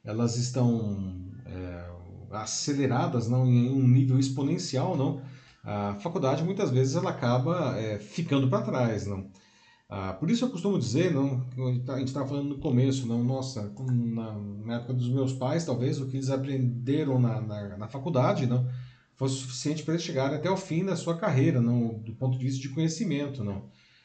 [0.08, 1.84] Elas estão é,
[2.30, 5.20] aceleradas, não, em um nível exponencial, não.
[5.62, 9.30] A faculdade muitas vezes ela acaba é, ficando para trás, não.
[9.86, 11.46] Ah, por isso eu costumo dizer, não,
[11.88, 14.32] a gente estava falando no começo, não, nossa, na,
[14.64, 18.66] na, época dos meus pais, talvez o que eles aprenderam na, na, na faculdade não,
[19.14, 22.44] fosse suficiente para eles chegarem até o fim da sua carreira, não, do ponto de
[22.44, 23.44] vista de conhecimento.
[23.44, 23.64] Não.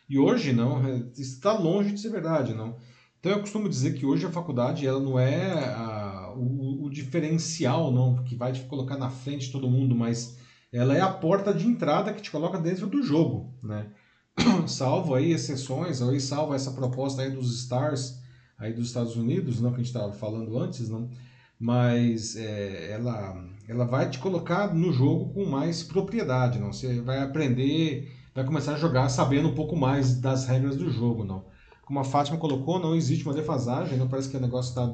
[0.09, 2.53] E hoje, não, é, está longe de ser verdade.
[2.53, 2.75] Não.
[3.23, 7.89] Então eu costumo dizer que hoje a faculdade ela não é a, o, o diferencial
[7.89, 10.37] não, que vai te colocar na frente de todo mundo, mas
[10.73, 13.57] ela é a porta de entrada que te coloca dentro do jogo.
[13.63, 13.87] Né?
[14.67, 18.21] salvo aí exceções, aí salvo essa proposta aí dos stars
[18.57, 21.09] aí dos Estados Unidos, não que a gente estava falando antes, não,
[21.57, 26.73] mas é, ela ela vai te colocar no jogo com mais propriedade, não.
[26.73, 31.23] Você vai aprender, vai começar a jogar sabendo um pouco mais das regras do jogo,
[31.23, 31.52] não.
[31.85, 34.93] Como a Fátima colocou, não existe uma defasagem, não parece que o negócio está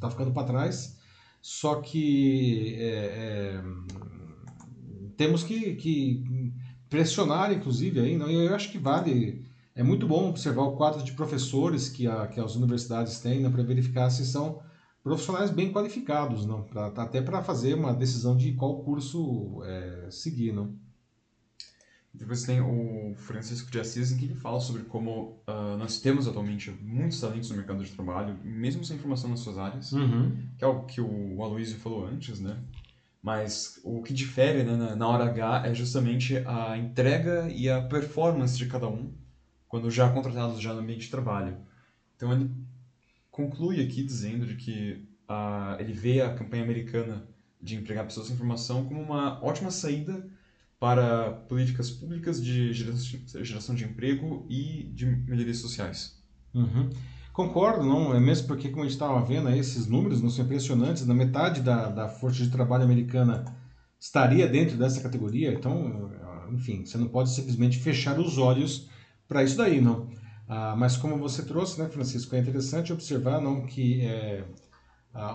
[0.00, 0.98] tá ficando para trás.
[1.42, 3.62] Só que é, é,
[5.16, 6.24] temos que, que
[6.88, 9.48] pressionar, inclusive, aí, não, eu acho que vale.
[9.74, 13.48] É muito bom observar o quadro de professores que, a, que as universidades têm né,
[13.48, 14.60] para verificar se são
[15.02, 20.52] profissionais bem qualificados, não, pra, até para fazer uma decisão de qual curso é, seguir.
[20.52, 20.74] Não.
[22.12, 26.26] Depois tem o Francisco de Assis, em que ele fala sobre como uh, nós temos
[26.26, 30.36] atualmente muitos talentos no mercado de trabalho, mesmo sem formação nas suas áreas, uhum.
[30.58, 32.58] que é algo que o Aloysio falou antes, né?
[33.22, 38.56] Mas o que difere né, na hora H é justamente a entrega e a performance
[38.56, 39.14] de cada um
[39.68, 41.58] quando já contratados já no ambiente de trabalho.
[42.16, 42.50] Então ele
[43.30, 47.28] conclui aqui dizendo de que a, ele vê a campanha americana
[47.62, 50.28] de empregar pessoas sem formação como uma ótima saída
[50.80, 56.18] para políticas públicas de geração de emprego e de melhorias sociais.
[56.54, 56.88] Uhum.
[57.34, 60.44] Concordo, não, é mesmo porque, como a gente estava vendo, aí, esses números não são
[60.44, 63.44] impressionantes, na metade da, da força de trabalho americana
[64.00, 66.10] estaria dentro dessa categoria, então,
[66.50, 68.88] enfim, você não pode simplesmente fechar os olhos
[69.28, 70.08] para isso daí, não.
[70.48, 74.44] Ah, mas como você trouxe, né, Francisco, é interessante observar não que é,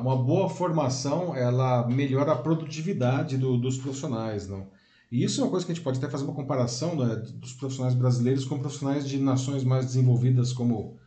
[0.02, 4.68] uma boa formação ela melhora a produtividade do, dos profissionais, não.
[5.12, 7.53] E isso é uma coisa que a gente pode até fazer uma comparação né, dos
[7.53, 10.97] profissionais brasileiros com profissionais de nações mais desenvolvidas como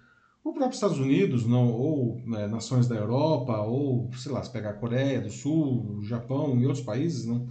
[0.44, 4.70] o próprio Estados Unidos, não, ou né, nações da Europa, ou, sei lá, se pegar
[4.70, 7.48] a Coreia do Sul, Japão e outros países, não.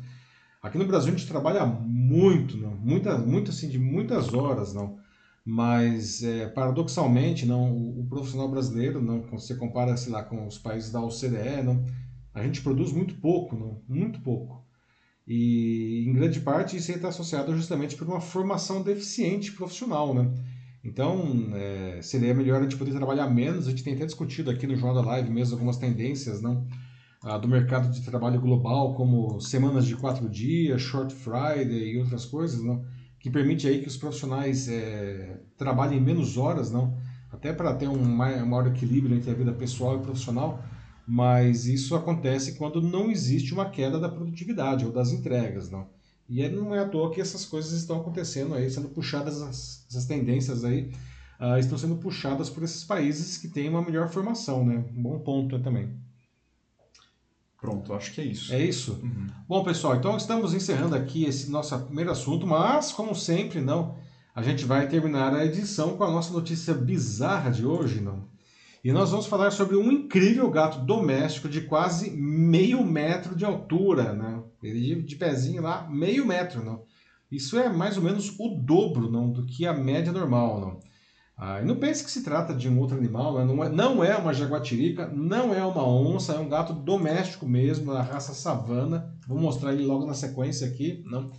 [0.61, 4.97] Aqui no Brasil a gente trabalha muito, não, muita, muito assim, de muitas horas, não.
[5.45, 10.45] Mas, é, paradoxalmente, não, o, o, profissional brasileiro, não, quando você compara, sei lá, com
[10.45, 11.85] os países da OCDE, não,
[12.33, 14.66] a gente produz muito pouco, não, muito pouco.
[15.27, 20.31] E, em grande parte, isso está associado justamente por uma formação deficiente profissional, né?
[20.83, 23.67] Então, é, seria melhor a gente poder trabalhar menos.
[23.67, 26.65] A gente tem até discutido aqui no Jornal da Live mesmo algumas tendências não?
[27.21, 32.25] Ah, do mercado de trabalho global, como semanas de quatro dias, short Friday e outras
[32.25, 32.85] coisas, não?
[33.19, 36.95] que permite aí que os profissionais é, trabalhem menos horas, não?
[37.31, 40.63] até para ter um maior equilíbrio entre a vida pessoal e profissional,
[41.07, 45.69] mas isso acontece quando não existe uma queda da produtividade ou das entregas.
[45.69, 45.87] Não?
[46.27, 49.41] E não é à toa que essas coisas estão acontecendo aí, sendo puxadas,
[49.89, 50.91] essas tendências aí,
[51.39, 54.83] uh, estão sendo puxadas por esses países que têm uma melhor formação, né?
[54.93, 55.95] Um bom ponto também.
[57.59, 58.53] Pronto, acho que é isso.
[58.53, 58.99] É isso?
[59.01, 59.27] Uhum.
[59.47, 63.95] Bom, pessoal, então estamos encerrando aqui esse nosso primeiro assunto, mas, como sempre, não,
[64.35, 68.27] a gente vai terminar a edição com a nossa notícia bizarra de hoje, não?
[68.83, 74.13] E nós vamos falar sobre um incrível gato doméstico de quase meio metro de altura,
[74.13, 74.41] né?
[74.61, 76.83] Ele de pezinho lá, meio metro, não?
[77.31, 80.79] Isso é mais ou menos o dobro, não, do que a média normal, não?
[81.37, 83.45] Ah, e não pense que se trata de um outro animal, né?
[83.45, 87.93] não, é, não é uma jaguatirica, não é uma onça, é um gato doméstico mesmo,
[87.93, 89.13] da raça savana.
[89.27, 91.31] Vou mostrar ele logo na sequência aqui, não?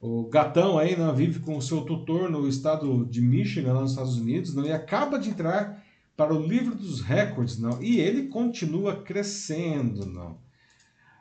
[0.00, 3.92] O gatão aí não, vive com o seu tutor no estado de Michigan, lá nos
[3.92, 4.64] Estados Unidos, não?
[4.64, 5.82] e acaba de entrar
[6.16, 7.82] para o livro dos recordes, não.
[7.82, 10.38] E ele continua crescendo, não.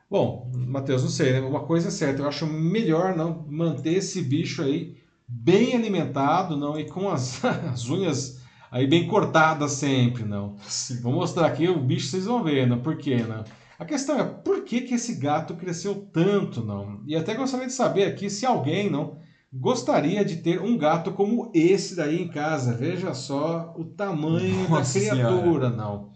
[0.10, 1.42] Bom, Matheus, não sei, né?
[1.42, 4.96] uma coisa é certa, eu acho melhor não manter esse bicho aí
[5.28, 8.40] bem alimentado, não, e com as, as unhas
[8.70, 10.56] aí bem cortadas sempre, não.
[10.68, 11.02] Sim.
[11.02, 12.80] Vou mostrar aqui o bicho, vocês vão ver, não?
[12.80, 13.44] Por quê, não?
[13.80, 17.02] A questão é por que, que esse gato cresceu tanto, não?
[17.08, 19.18] E até gostaria de saber aqui se alguém, não,
[19.54, 22.74] gostaria de ter um gato como esse daí em casa.
[22.74, 25.70] Veja só o tamanho Nossa da criatura, senhora.
[25.70, 26.12] não.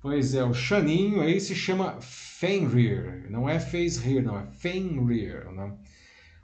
[0.00, 5.78] Pois é, o Chaninho aí se chama Fenrir, não é Facerir, não, é Fenrir, não.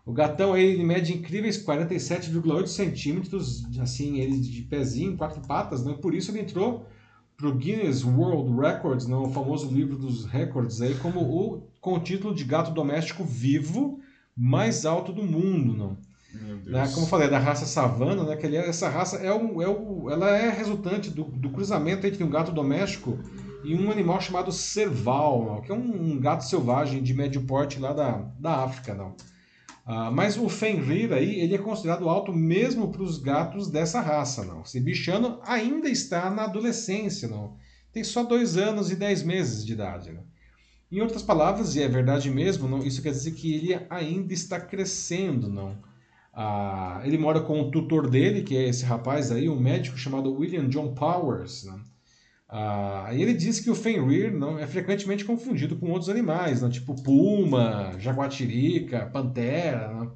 [0.06, 5.98] O gatão aí ele mede incríveis 47,8 centímetros, assim, ele de pezinho, quatro patas, não?
[5.98, 6.86] por isso ele entrou
[7.36, 9.24] para o Guinness World Records, não?
[9.24, 14.00] o famoso livro dos recordes, aí, como o, com o título de gato doméstico vivo
[14.36, 15.76] mais alto do mundo.
[15.76, 15.98] Não?
[16.32, 16.86] Né?
[16.88, 18.36] Como eu falei, é da raça savana, né?
[18.36, 22.28] que essa raça é o, é o, ela é resultante do, do cruzamento entre um
[22.28, 23.18] gato doméstico
[23.64, 27.92] e um animal chamado serval, que é um, um, gato selvagem de médio porte lá
[27.92, 28.94] da, da África.
[28.94, 29.16] Não.
[29.86, 34.44] Ah, mas o Fenrir aí, ele é considerado alto mesmo para os gatos dessa raça.
[34.44, 34.60] Não.
[34.60, 37.26] Esse bichano ainda está na adolescência.
[37.26, 37.56] Não.
[37.90, 40.12] Tem só dois anos e dez meses de idade.
[40.12, 40.22] Não.
[40.92, 44.58] Em outras palavras, e é verdade mesmo, não, isso quer dizer que ele ainda está
[44.60, 45.48] crescendo.
[45.48, 45.76] não.
[46.40, 50.32] Ah, ele mora com o tutor dele, que é esse rapaz aí, um médico chamado
[50.32, 51.64] William John Powers.
[51.64, 51.80] Né?
[52.48, 56.70] Ah, e ele diz que o Fenrir não, é frequentemente confundido com outros animais, né?
[56.70, 59.92] tipo puma, jaguatirica, pantera.
[59.92, 60.10] Né?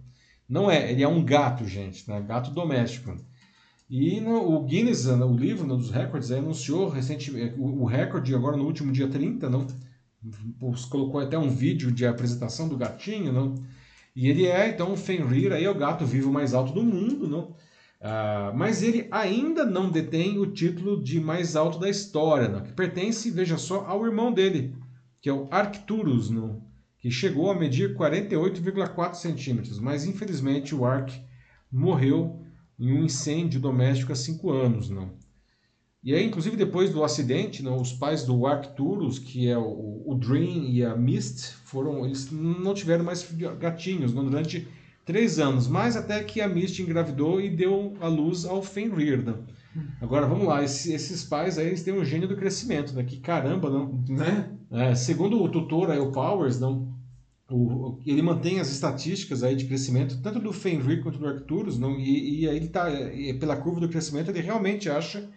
[0.49, 2.21] Não é, ele é um gato, gente, né?
[2.21, 3.17] gato doméstico.
[3.91, 8.33] E no, o Guinness, né, o livro né, dos recordes, anunciou recentemente o, o recorde
[8.33, 9.67] agora no último dia 30, não?
[10.89, 13.57] colocou até um vídeo de apresentação do gatinho, não?
[14.15, 17.27] E ele é, então, o Fenrir, aí é o gato vivo mais alto do mundo,
[17.27, 17.55] não?
[18.01, 22.61] Ah, mas ele ainda não detém o título de mais alto da história, não?
[22.61, 24.75] que pertence, veja só, ao irmão dele,
[25.21, 26.61] que é o Arcturus, não?
[26.99, 31.13] que chegou a medir 48,4 centímetros, mas infelizmente o Arc
[31.71, 32.41] morreu
[32.79, 34.91] em um incêndio doméstico há 5 anos.
[34.91, 35.13] Não?
[36.05, 40.15] E aí, inclusive, depois do acidente, não, os pais do Arcturus, que é o, o
[40.17, 43.25] Dream e a Mist, foram, eles não tiveram mais
[43.61, 44.67] gatinhos não, durante
[45.05, 49.25] três anos, mas até que a Mist engravidou e deu a luz ao Fenrir.
[49.25, 49.39] Não.
[50.01, 53.05] Agora, vamos lá, esse, esses pais aí, eles têm um gênio do crescimento, né?
[53.05, 54.05] Que caramba, não?
[54.09, 54.51] Né?
[54.73, 56.93] É, segundo o tutor aí, o Powers, não,
[57.49, 61.99] o, ele mantém as estatísticas aí de crescimento, tanto do Fenrir quanto do Arcturus, não?
[61.99, 62.87] E, e aí ele tá,
[63.39, 65.29] pela curva do crescimento, ele realmente acha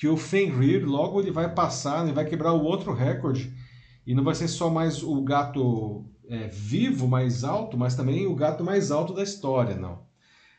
[0.00, 3.52] que o Fenrir logo ele vai passar, ele vai quebrar o outro recorde
[4.06, 8.34] e não vai ser só mais o gato é, vivo mais alto, mas também o
[8.34, 10.06] gato mais alto da história, não.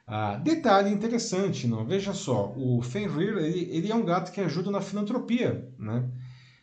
[0.05, 1.83] Ah, detalhe interessante, não?
[1.83, 6.07] Veja só, o Fenrir ele, ele é um gato que ajuda na filantropia, né?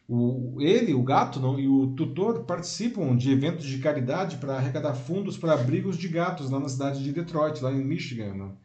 [0.07, 4.95] O, ele, o gato não, e o tutor participam de eventos de caridade para arrecadar
[4.95, 8.35] fundos para abrigos de gatos lá na cidade de Detroit, lá em Michigan.
[8.35, 8.57] Não?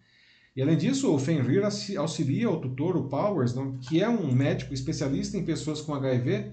[0.55, 1.63] E além disso, o Fenrir
[1.97, 6.51] auxilia o tutor, o Powers, não, que é um médico especialista em pessoas com HIV.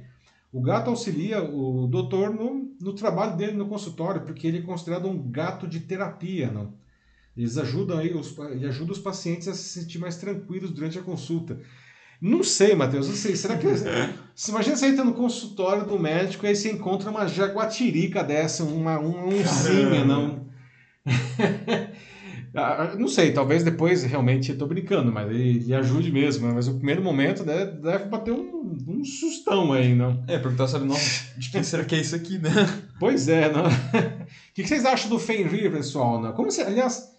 [0.52, 5.06] O gato auxilia o doutor no, no trabalho dele no consultório, porque ele é considerado
[5.06, 6.50] um gato de terapia.
[6.50, 6.72] Não?
[7.36, 11.02] Eles ajudam aí, os, ele ajuda os pacientes a se sentir mais tranquilos durante a
[11.02, 11.60] consulta.
[12.20, 13.36] Não sei, Matheus, não sei.
[13.36, 13.66] Será que.
[13.66, 18.64] Você imagina você entra no consultório do médico e aí você encontra uma jaguatirica dessa,
[18.64, 20.48] uma, uma oncinha, não.
[22.54, 26.48] Ah, não sei, talvez depois realmente estou brincando, mas ele, ele, ajude mesmo.
[26.48, 26.54] Né?
[26.54, 30.24] Mas o primeiro momento deve, deve bater um, um sustão aí, não?
[30.26, 32.50] É, perguntar, sabe, nossa, de quem será que é isso aqui, né?
[32.98, 33.64] Pois é, não?
[34.50, 36.20] O que vocês acham do Fenrir, pessoal?
[36.20, 36.32] Não?
[36.32, 37.10] Como você, aliás,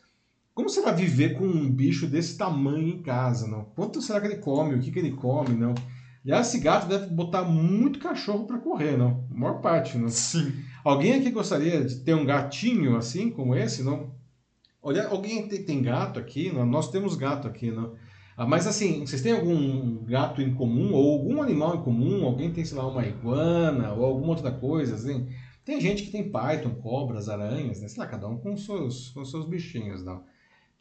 [0.53, 3.65] como você vai viver com um bicho desse tamanho em casa, não?
[3.75, 4.75] Quanto será que ele come?
[4.75, 5.73] O que, que ele come, não?
[6.23, 9.25] Aliás, esse gato deve botar muito cachorro para correr, não?
[9.31, 10.09] A maior parte, não?
[10.09, 10.53] Sim.
[10.83, 14.11] Alguém aqui gostaria de ter um gatinho assim, como esse, não?
[14.81, 16.51] Olha, alguém tem, gato aqui?
[16.51, 17.95] Nós temos gato aqui, não?
[18.35, 22.25] Ah, mas assim, vocês têm algum gato em comum ou algum animal em comum?
[22.25, 25.27] Alguém tem, sei lá, uma iguana ou alguma outra coisa, assim?
[25.63, 27.87] Tem gente que tem python, cobras, aranhas, né?
[27.87, 30.23] Sei lá, cada um com seus, com seus bichinhos, não?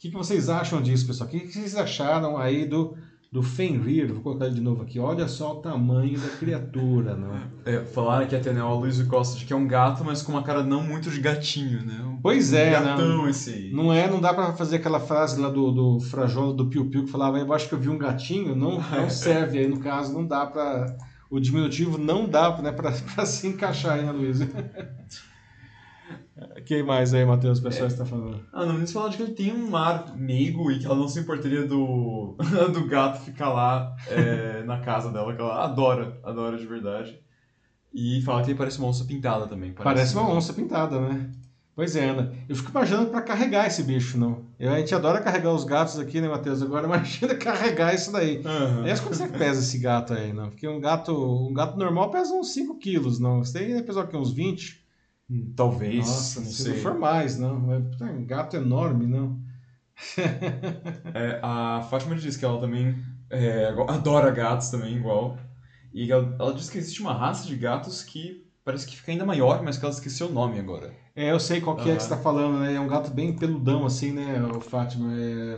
[0.01, 1.29] que, que vocês acham disso, pessoal?
[1.29, 2.97] O que, que vocês acharam aí do,
[3.33, 4.13] do Fenrir?
[4.13, 4.99] Vou colocar ele de novo aqui.
[4.99, 7.49] Olha só o tamanho da criatura, né?
[7.65, 10.33] É, falaram aqui até, né, o Luiz Costa, de que é um gato, mas com
[10.33, 12.03] uma cara não muito de gatinho, né?
[12.05, 13.73] Um, pois é, um gatão não, esse aí.
[13.73, 17.05] Não é, não dá para fazer aquela frase lá do, do Frajola, do Piu Piu,
[17.05, 20.13] que falava, eu acho que eu vi um gatinho, não, não serve aí, no caso,
[20.13, 20.97] não dá para...
[21.31, 22.91] O diminutivo não dá né, para
[23.25, 24.41] se encaixar aí, né, Luiz?
[26.67, 27.89] Quem mais aí, Matheus, o pessoal é.
[27.89, 28.41] está falando?
[28.53, 31.09] Ah, não, eles falaram de que ele tem um ar meigo e que ela não
[31.09, 32.37] se importaria do,
[32.73, 37.19] do gato ficar lá é, na casa dela, que ela adora, adora de verdade.
[37.93, 39.73] E fala que ele parece uma onça pintada também.
[39.73, 41.31] Parece, parece uma onça pintada, né?
[41.75, 42.33] Pois é, Ana.
[42.49, 44.45] Eu fico imaginando para carregar esse bicho, não.
[44.59, 46.63] Eu, a gente adora carregar os gatos aqui, né, Matheus?
[46.63, 48.39] Agora imagina carregar isso daí.
[48.39, 48.81] Uhum.
[48.81, 50.51] Aliás, quanto será que pesa esse gato aí, não?
[50.51, 53.43] Porque um gato, um gato normal pesa uns 5 quilos, não?
[53.43, 54.17] Você tem pesa o quê?
[54.17, 54.80] Uns 20?
[55.55, 56.07] Talvez.
[56.07, 56.75] Nossa, não se sei.
[56.75, 57.73] não for mais, não.
[57.73, 59.39] É um gato enorme, não.
[61.15, 62.97] é, a Fátima diz que ela também
[63.31, 65.39] é, adora gatos também, igual.
[65.93, 69.25] E ela, ela diz que existe uma raça de gatos que parece que fica ainda
[69.25, 70.93] maior, mas que ela esqueceu o nome agora.
[71.15, 71.93] É, eu sei qual que uhum.
[71.93, 72.75] é que você está falando, né?
[72.75, 75.13] É um gato bem peludão, assim, né, o Fátima?
[75.13, 75.57] É...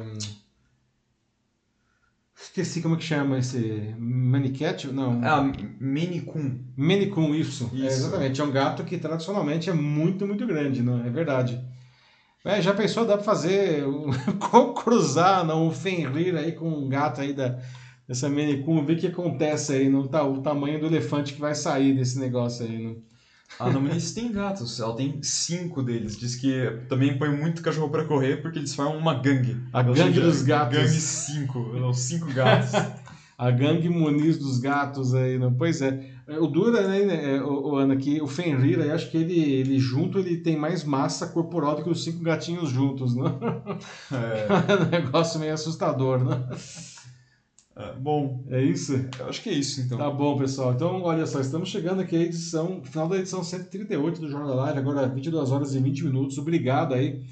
[2.42, 3.94] Esqueci como é que chama esse.
[3.98, 4.88] Manicat?
[4.88, 5.20] Não.
[5.22, 6.58] Ah, Menicum.
[6.76, 7.70] Menicum, isso.
[7.72, 7.84] isso.
[7.84, 8.40] É, exatamente.
[8.40, 11.64] É um gato que tradicionalmente é muito, muito grande, não é verdade.
[12.44, 13.84] É, já pensou, dá pra fazer.
[14.82, 17.60] cruzar não, um Fenrir aí com um gato aí da,
[18.08, 21.54] dessa Menicum, ver o que acontece aí, não tá, o tamanho do elefante que vai
[21.54, 23.11] sair desse negócio aí, não.
[23.58, 26.16] A Nominis tem gatos, ela tem cinco deles.
[26.16, 29.56] Diz que também põe muito cachorro para correr porque eles formam uma gangue.
[29.72, 30.78] A gangue dos gatos.
[30.78, 32.72] Gangue cinco, não, cinco gatos.
[33.38, 35.52] a gangue Muniz dos gatos aí, não?
[35.52, 36.12] Pois é.
[36.40, 40.18] O Dura, né, né o, o Ana, que o Fenrir, acho que ele, ele junto
[40.18, 43.24] ele tem mais massa corporal do que os cinco gatinhos juntos, né?
[44.12, 44.46] É.
[44.72, 46.42] é um negócio meio assustador, né?
[47.74, 48.94] É, bom, é isso?
[49.18, 49.96] Eu acho que é isso, então.
[49.96, 50.72] Tá bom, pessoal.
[50.72, 54.54] Então, olha só, estamos chegando aqui à edição, final da edição 138 do Jornal da
[54.54, 56.38] Live, agora 22 horas e 20 minutos.
[56.38, 57.24] Obrigado aí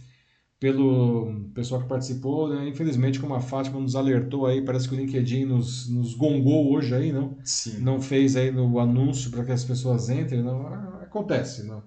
[0.59, 2.69] pelo pessoal que participou, né?
[2.69, 6.95] Infelizmente, como a Fátima nos alertou aí, parece que o LinkedIn nos, nos gongou hoje
[6.95, 7.37] aí, não?
[7.45, 7.79] Sim.
[7.81, 10.67] Não fez aí no anúncio para que as pessoas entrem, não?
[11.03, 11.83] Acontece, não?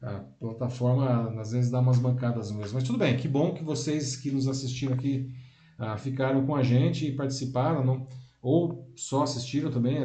[0.00, 2.74] A plataforma às vezes dá umas mancadas mesmo.
[2.74, 5.30] Mas tudo bem, que bom que vocês que nos assistiram aqui
[5.78, 8.06] ah, ficaram com a gente e participaram, não?
[8.44, 10.04] ou só assistiram também,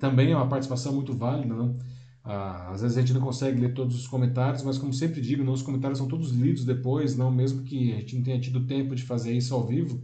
[0.00, 1.54] também é uma participação muito válida.
[1.54, 1.76] Não?
[2.24, 5.44] Ah, às vezes a gente não consegue ler todos os comentários, mas como sempre digo,
[5.44, 8.66] não, os comentários são todos lidos depois, não mesmo que a gente não tenha tido
[8.66, 10.02] tempo de fazer isso ao vivo.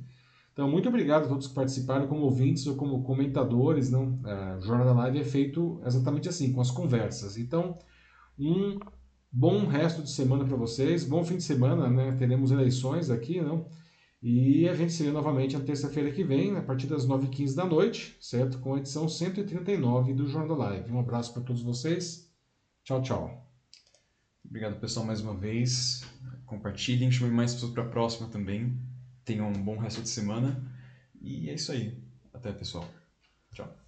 [0.53, 3.91] Então, muito obrigado a todos que participaram como ouvintes ou como comentadores.
[3.91, 4.21] Não?
[4.25, 7.39] A Jornada da Live é feito exatamente assim, com as conversas.
[7.39, 7.79] Então,
[8.39, 8.79] um
[9.33, 12.15] bom resto de semana para vocês, bom fim de semana, né?
[12.19, 13.67] teremos eleições aqui, não?
[14.21, 17.65] E a gente se vê novamente na terça-feira que vem, a partir das 9h15 da
[17.65, 18.59] noite, certo?
[18.59, 20.91] Com a edição 139 do Jornal Live.
[20.91, 22.29] Um abraço para todos vocês.
[22.83, 23.53] Tchau, tchau.
[24.45, 26.05] Obrigado, pessoal, mais uma vez.
[26.47, 28.77] Compartilhem, chamem mais pessoas para a próxima também.
[29.25, 30.69] Tenham um bom resto de semana.
[31.21, 32.03] E é isso aí.
[32.33, 32.89] Até, pessoal.
[33.53, 33.88] Tchau.